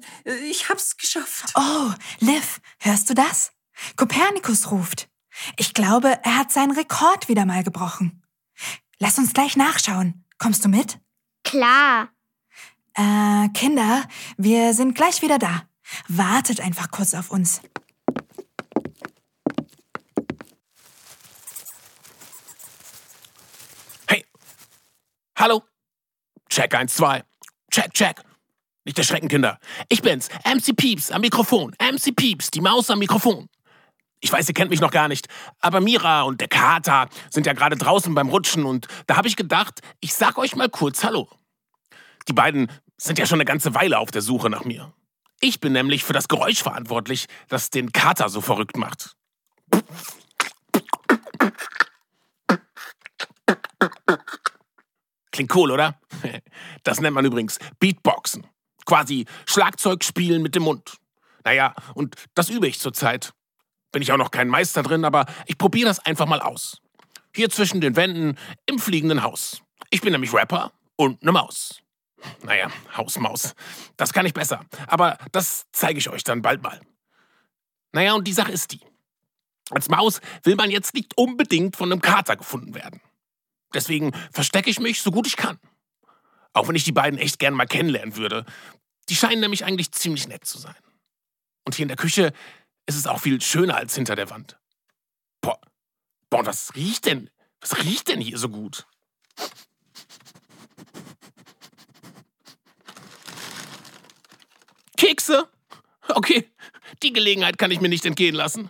Ich 0.49 0.69
hab's 0.69 0.97
geschafft. 0.97 1.53
Oh, 1.55 1.91
Liv, 2.19 2.61
hörst 2.79 3.09
du 3.09 3.13
das? 3.13 3.51
Kopernikus 3.95 4.71
ruft. 4.71 5.09
Ich 5.57 5.73
glaube, 5.73 6.19
er 6.23 6.37
hat 6.37 6.51
seinen 6.51 6.71
Rekord 6.71 7.27
wieder 7.29 7.45
mal 7.45 7.63
gebrochen. 7.63 8.23
Lass 8.99 9.17
uns 9.17 9.33
gleich 9.33 9.57
nachschauen. 9.57 10.25
Kommst 10.37 10.63
du 10.65 10.69
mit? 10.69 10.99
Klar. 11.43 12.09
Äh, 12.93 13.49
Kinder, 13.53 14.03
wir 14.37 14.73
sind 14.73 14.95
gleich 14.95 15.21
wieder 15.21 15.39
da. 15.39 15.63
Wartet 16.07 16.59
einfach 16.59 16.91
kurz 16.91 17.13
auf 17.13 17.31
uns. 17.31 17.61
Hey. 24.07 24.25
Hallo. 25.37 25.63
Check 26.49 26.75
1, 26.75 26.93
2. 26.95 27.23
Check, 27.71 27.93
check. 27.93 28.21
Nicht 28.83 28.97
erschrecken, 28.97 29.27
Kinder. 29.27 29.57
Ich 29.89 30.01
bin's, 30.01 30.27
MC 30.43 30.75
Pieps 30.75 31.11
am 31.11 31.21
Mikrofon. 31.21 31.73
MC 31.79 32.15
Pieps, 32.15 32.51
die 32.51 32.61
Maus 32.61 32.89
am 32.89 32.99
Mikrofon. 32.99 33.47
Ich 34.19 34.31
weiß, 34.31 34.47
ihr 34.49 34.53
kennt 34.53 34.69
mich 34.69 34.81
noch 34.81 34.91
gar 34.91 35.07
nicht, 35.07 35.27
aber 35.59 35.81
Mira 35.81 36.23
und 36.23 36.41
der 36.41 36.47
Kater 36.47 37.09
sind 37.31 37.47
ja 37.47 37.53
gerade 37.53 37.75
draußen 37.75 38.13
beim 38.13 38.29
Rutschen 38.29 38.65
und 38.65 38.87
da 39.07 39.15
habe 39.17 39.27
ich 39.27 39.35
gedacht, 39.35 39.81
ich 39.99 40.13
sag 40.13 40.37
euch 40.37 40.55
mal 40.55 40.69
kurz 40.69 41.03
Hallo. 41.03 41.27
Die 42.27 42.33
beiden 42.33 42.71
sind 42.97 43.19
ja 43.19 43.25
schon 43.25 43.37
eine 43.37 43.45
ganze 43.45 43.73
Weile 43.73 43.99
auf 43.99 44.11
der 44.11 44.21
Suche 44.21 44.49
nach 44.49 44.63
mir. 44.63 44.93
Ich 45.39 45.59
bin 45.59 45.73
nämlich 45.73 46.03
für 46.03 46.13
das 46.13 46.27
Geräusch 46.27 46.61
verantwortlich, 46.61 47.27
das 47.47 47.71
den 47.71 47.91
Kater 47.91 48.29
so 48.29 48.41
verrückt 48.41 48.77
macht. 48.77 49.15
Klingt 55.31 55.55
cool, 55.55 55.71
oder? 55.71 55.99
Das 56.83 56.99
nennt 56.99 57.13
man 57.13 57.25
übrigens 57.25 57.59
Beatboxen. 57.79 58.47
Quasi 58.85 59.25
Schlagzeug 59.45 60.03
spielen 60.03 60.41
mit 60.41 60.55
dem 60.55 60.63
Mund. 60.63 60.97
Naja, 61.43 61.75
und 61.93 62.15
das 62.33 62.49
übe 62.49 62.67
ich 62.67 62.79
zurzeit. 62.79 63.33
Bin 63.91 64.01
ich 64.01 64.11
auch 64.11 64.17
noch 64.17 64.31
kein 64.31 64.47
Meister 64.47 64.81
drin, 64.81 65.05
aber 65.05 65.27
ich 65.45 65.59
probiere 65.59 65.89
das 65.89 65.99
einfach 65.99 66.25
mal 66.25 66.41
aus. 66.41 66.81
Hier 67.35 67.51
zwischen 67.51 67.81
den 67.81 67.95
Wänden 67.95 68.37
im 68.65 68.79
fliegenden 68.79 69.21
Haus. 69.21 69.61
Ich 69.91 70.01
bin 70.01 70.11
nämlich 70.11 70.33
Rapper 70.33 70.71
und 70.95 71.21
eine 71.21 71.31
Maus. 71.31 71.80
Naja, 72.43 72.71
Hausmaus. 72.95 73.53
Das 73.97 74.13
kann 74.13 74.25
ich 74.25 74.33
besser. 74.33 74.65
Aber 74.87 75.17
das 75.31 75.65
zeige 75.71 75.99
ich 75.99 76.09
euch 76.09 76.23
dann 76.23 76.41
bald 76.41 76.61
mal. 76.61 76.79
Naja, 77.91 78.13
und 78.13 78.27
die 78.27 78.33
Sache 78.33 78.51
ist 78.51 78.71
die. 78.71 78.81
Als 79.69 79.89
Maus 79.89 80.21
will 80.43 80.55
man 80.55 80.69
jetzt 80.69 80.93
nicht 80.93 81.17
unbedingt 81.17 81.75
von 81.75 81.91
einem 81.91 82.01
Kater 82.01 82.35
gefunden 82.35 82.73
werden. 82.73 83.01
Deswegen 83.73 84.11
verstecke 84.31 84.69
ich 84.69 84.79
mich 84.79 85.01
so 85.01 85.11
gut 85.11 85.27
ich 85.27 85.37
kann. 85.37 85.59
Auch 86.53 86.67
wenn 86.67 86.75
ich 86.75 86.83
die 86.83 86.91
beiden 86.91 87.17
echt 87.17 87.39
gern 87.39 87.53
mal 87.53 87.65
kennenlernen 87.65 88.17
würde. 88.17 88.45
Die 89.09 89.15
scheinen 89.15 89.39
nämlich 89.39 89.63
eigentlich 89.63 89.91
ziemlich 89.91 90.27
nett 90.27 90.45
zu 90.45 90.57
sein. 90.57 90.75
Und 91.65 91.75
hier 91.75 91.83
in 91.83 91.89
der 91.89 91.97
Küche 91.97 92.33
ist 92.85 92.95
es 92.95 93.07
auch 93.07 93.21
viel 93.21 93.39
schöner 93.41 93.77
als 93.77 93.95
hinter 93.95 94.15
der 94.15 94.29
Wand. 94.29 94.57
Boah, 95.39 95.59
boah, 96.29 96.45
was 96.45 96.75
riecht 96.75 97.05
denn? 97.05 97.29
Was 97.61 97.77
riecht 97.83 98.09
denn 98.09 98.19
hier 98.19 98.37
so 98.37 98.49
gut? 98.49 98.87
Kekse? 105.01 105.49
Okay, 106.09 106.47
die 107.01 107.11
Gelegenheit 107.11 107.57
kann 107.57 107.71
ich 107.71 107.81
mir 107.81 107.89
nicht 107.89 108.05
entgehen 108.05 108.35
lassen. 108.35 108.69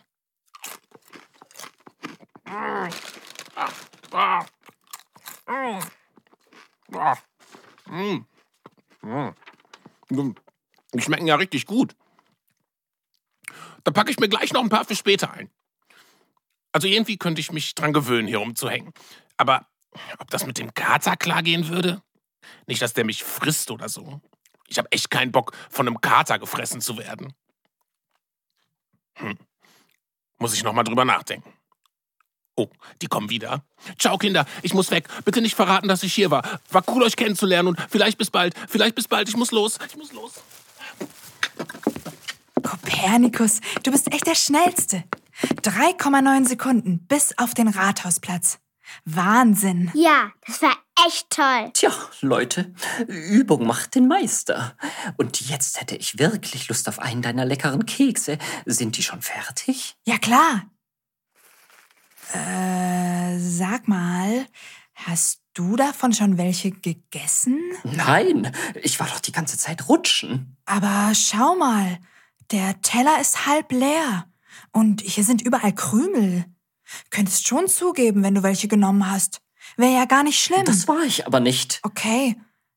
Die 10.93 11.01
schmecken 11.01 11.27
ja 11.27 11.35
richtig 11.35 11.65
gut. 11.65 11.97
Da 13.83 13.91
packe 13.91 14.11
ich 14.11 14.19
mir 14.19 14.29
gleich 14.29 14.53
noch 14.53 14.63
ein 14.63 14.69
paar 14.69 14.85
für 14.85 14.95
später 14.95 15.33
ein. 15.33 15.49
Also 16.71 16.87
irgendwie 16.87 17.17
könnte 17.17 17.41
ich 17.41 17.51
mich 17.51 17.75
dran 17.75 17.91
gewöhnen, 17.91 18.29
hier 18.29 18.37
rumzuhängen. 18.37 18.93
Aber 19.35 19.67
ob 20.17 20.29
das 20.29 20.45
mit 20.45 20.57
dem 20.57 20.73
Kater 20.73 21.17
klar 21.17 21.43
gehen 21.43 21.67
würde? 21.67 22.01
Nicht, 22.67 22.81
dass 22.81 22.93
der 22.93 23.03
mich 23.03 23.21
frisst 23.21 23.69
oder 23.69 23.89
so. 23.89 24.21
Ich 24.71 24.77
habe 24.77 24.89
echt 24.93 25.11
keinen 25.11 25.33
Bock, 25.33 25.51
von 25.69 25.85
einem 25.85 25.99
Kater 25.99 26.39
gefressen 26.39 26.79
zu 26.79 26.97
werden. 26.97 27.33
Hm. 29.15 29.37
Muss 30.37 30.53
ich 30.53 30.63
noch 30.63 30.71
mal 30.71 30.83
drüber 30.83 31.03
nachdenken. 31.03 31.51
Oh, 32.55 32.69
die 33.01 33.07
kommen 33.07 33.29
wieder. 33.29 33.65
Ciao, 33.99 34.17
Kinder. 34.17 34.45
Ich 34.61 34.73
muss 34.73 34.89
weg. 34.89 35.09
Bitte 35.25 35.41
nicht 35.41 35.55
verraten, 35.55 35.89
dass 35.89 36.03
ich 36.03 36.13
hier 36.13 36.31
war. 36.31 36.61
War 36.69 36.83
cool, 36.87 37.03
euch 37.03 37.17
kennenzulernen 37.17 37.67
und 37.67 37.81
vielleicht 37.89 38.17
bis 38.17 38.31
bald. 38.31 38.55
Vielleicht 38.69 38.95
bis 38.95 39.09
bald. 39.09 39.27
Ich 39.27 39.35
muss 39.35 39.51
los. 39.51 39.77
Ich 39.89 39.97
muss 39.97 40.13
los. 40.13 40.35
Kopernikus, 42.63 43.59
du 43.83 43.91
bist 43.91 44.13
echt 44.13 44.25
der 44.25 44.35
Schnellste. 44.35 45.03
3,9 45.63 46.47
Sekunden 46.47 47.05
bis 47.07 47.37
auf 47.37 47.53
den 47.53 47.67
Rathausplatz. 47.67 48.59
Wahnsinn. 49.03 49.91
Ja, 49.93 50.31
das 50.47 50.61
war 50.61 50.77
echt 51.07 51.29
toll. 51.29 51.71
Tja, 51.73 51.91
Leute, 52.21 52.73
Übung 53.07 53.65
macht 53.65 53.95
den 53.95 54.07
Meister. 54.07 54.75
Und 55.17 55.41
jetzt 55.41 55.79
hätte 55.79 55.95
ich 55.95 56.19
wirklich 56.19 56.67
Lust 56.67 56.87
auf 56.87 56.99
einen 56.99 57.21
deiner 57.21 57.45
leckeren 57.45 57.85
Kekse. 57.85 58.37
Sind 58.65 58.97
die 58.97 59.03
schon 59.03 59.21
fertig? 59.21 59.95
Ja, 60.05 60.17
klar. 60.17 60.65
Äh, 62.33 63.39
sag 63.39 63.87
mal, 63.87 64.45
hast 64.93 65.41
du 65.53 65.75
davon 65.75 66.13
schon 66.13 66.37
welche 66.37 66.71
gegessen? 66.71 67.59
Nein, 67.83 68.55
ich 68.81 68.99
war 68.99 69.07
doch 69.07 69.19
die 69.19 69.33
ganze 69.33 69.57
Zeit 69.57 69.89
rutschen. 69.89 70.57
Aber 70.65 71.13
schau 71.13 71.55
mal, 71.55 71.99
der 72.51 72.81
Teller 72.81 73.19
ist 73.19 73.45
halb 73.45 73.71
leer. 73.71 74.27
Und 74.71 75.01
hier 75.01 75.23
sind 75.23 75.41
überall 75.41 75.73
Krümel. 75.73 76.45
Könntest 77.09 77.47
schon 77.47 77.67
zugeben, 77.67 78.23
wenn 78.23 78.35
du 78.35 78.43
welche 78.43 78.67
genommen 78.67 79.09
hast. 79.09 79.41
Wäre 79.77 79.93
ja 79.93 80.05
gar 80.05 80.23
nicht 80.23 80.39
schlimm. 80.39 80.65
Das 80.65 80.87
war 80.87 81.01
ich 81.03 81.25
aber 81.25 81.39
nicht. 81.39 81.79
Okay. 81.83 82.35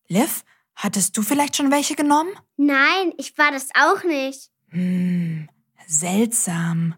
Liv, 0.08 0.44
hattest 0.76 1.16
du 1.16 1.22
vielleicht 1.22 1.56
schon 1.56 1.70
welche 1.70 1.94
genommen? 1.96 2.30
Nein, 2.56 3.12
ich 3.18 3.36
war 3.38 3.50
das 3.50 3.68
auch 3.74 4.04
nicht. 4.04 4.50
Hm, 4.70 5.48
seltsam. 5.86 6.94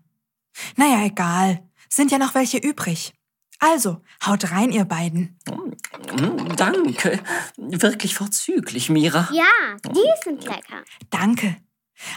Naja, 0.76 1.04
egal. 1.04 1.62
Sind 1.88 2.10
ja 2.10 2.18
noch 2.18 2.34
welche 2.34 2.58
übrig. 2.58 3.12
Also, 3.58 4.02
haut 4.24 4.50
rein, 4.50 4.70
ihr 4.70 4.84
beiden. 4.84 5.38
Mm, 5.48 6.54
Danke. 6.56 7.20
Wirklich 7.56 8.14
vorzüglich, 8.14 8.90
Mira. 8.90 9.28
Ja, 9.32 9.44
die 9.88 10.24
sind 10.24 10.44
lecker. 10.44 10.82
Danke. 11.10 11.56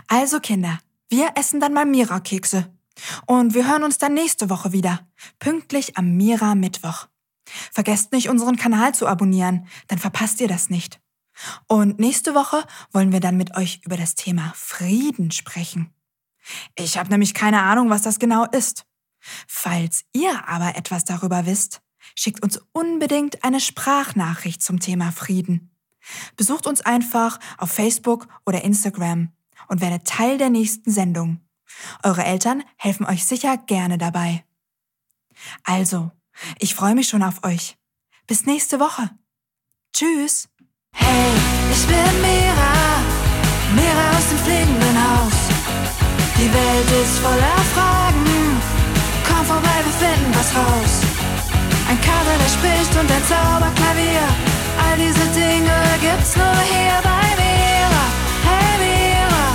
Also, 0.08 0.40
Kinder, 0.40 0.80
wir 1.10 1.32
essen 1.36 1.60
dann 1.60 1.74
mal 1.74 1.86
Mira-Kekse. 1.86 2.74
Und 3.26 3.54
wir 3.54 3.68
hören 3.68 3.84
uns 3.84 3.98
dann 3.98 4.14
nächste 4.14 4.50
Woche 4.50 4.74
wieder. 4.74 5.08
Pünktlich 5.40 5.98
am 5.98 6.18
Mira-Mittwoch. 6.18 7.08
Vergesst 7.72 8.12
nicht, 8.12 8.30
unseren 8.30 8.56
Kanal 8.56 8.94
zu 8.94 9.08
abonnieren, 9.08 9.68
dann 9.88 10.00
verpasst 10.00 10.42
ihr 10.42 10.48
das 10.48 10.70
nicht. 10.70 11.00
Und 11.68 12.00
nächste 12.00 12.36
Woche 12.36 12.66
wollen 12.92 13.12
wir 13.12 13.20
dann 13.20 13.38
mit 13.38 13.56
euch 13.56 13.82
über 13.86 13.98
das 13.98 14.16
Thema 14.16 14.52
Frieden 14.56 15.32
sprechen. 15.32 15.94
Ich 16.76 16.98
habe 16.98 17.10
nämlich 17.10 17.34
keine 17.34 17.62
Ahnung, 17.62 17.90
was 17.90 18.02
das 18.02 18.20
genau 18.20 18.46
ist. 18.46 18.86
Falls 19.48 20.06
ihr 20.14 20.48
aber 20.48 20.76
etwas 20.76 21.06
darüber 21.06 21.46
wisst, 21.46 21.82
schickt 22.16 22.44
uns 22.44 22.60
unbedingt 22.72 23.44
eine 23.44 23.60
Sprachnachricht 23.60 24.62
zum 24.62 24.80
Thema 24.80 25.12
Frieden. 25.12 25.72
Besucht 26.36 26.68
uns 26.68 26.82
einfach 26.82 27.40
auf 27.58 27.72
Facebook 27.72 28.28
oder 28.46 28.64
Instagram 28.64 29.32
und 29.68 29.82
werdet 29.82 30.06
Teil 30.06 30.38
der 30.38 30.50
nächsten 30.50 30.92
Sendung. 30.92 31.42
Eure 32.04 32.24
Eltern 32.24 32.64
helfen 32.78 33.06
euch 33.06 33.26
sicher 33.26 33.58
gerne 33.58 33.98
dabei. 33.98 34.44
Also, 35.64 36.12
ich 36.60 36.76
freue 36.76 36.96
mich 36.96 37.10
schon 37.10 37.24
auf 37.24 37.44
euch. 37.44 37.78
Bis 38.28 38.46
nächste 38.46 38.80
Woche. 38.80 39.10
Tschüss. 39.94 40.48
Hey, 40.94 41.32
ich 41.72 41.86
bin 41.88 42.22
Mira, 42.22 42.76
Mira 43.76 44.18
aus 44.18 44.30
dem 44.30 44.38
fliegenden 44.40 44.98
Haus. 44.98 45.38
Die 46.38 46.52
Welt 46.54 46.92
ist 47.04 47.20
voller 47.20 47.60
Fragen. 47.74 48.62
Komm 49.28 49.46
vorbei, 49.46 49.78
wir 49.84 50.08
finden 50.08 50.34
was 50.34 50.56
raus. 50.56 50.94
Ein 51.90 52.00
Kabel, 52.02 52.38
der 52.38 52.50
spricht 52.50 52.94
und 53.00 53.12
ein 53.12 53.26
Zauberklavier. 53.26 54.28
All 54.86 54.98
diese 54.98 55.26
Dinge 55.34 55.78
gibt's 56.00 56.36
nur 56.36 56.60
hier 56.72 57.00
bei 57.04 57.26
Mira. 57.42 58.06
Hey 58.50 58.74
Mira, 58.84 59.46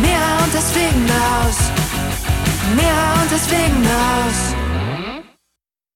Mira 0.00 0.44
und 0.44 0.54
das 0.54 0.72
fliegende 0.72 1.14
Haus. 1.14 1.58
Mira 2.74 3.22
und 3.22 3.30
das 3.30 3.46
fliegende 3.46 3.90
Haus. 3.90 4.59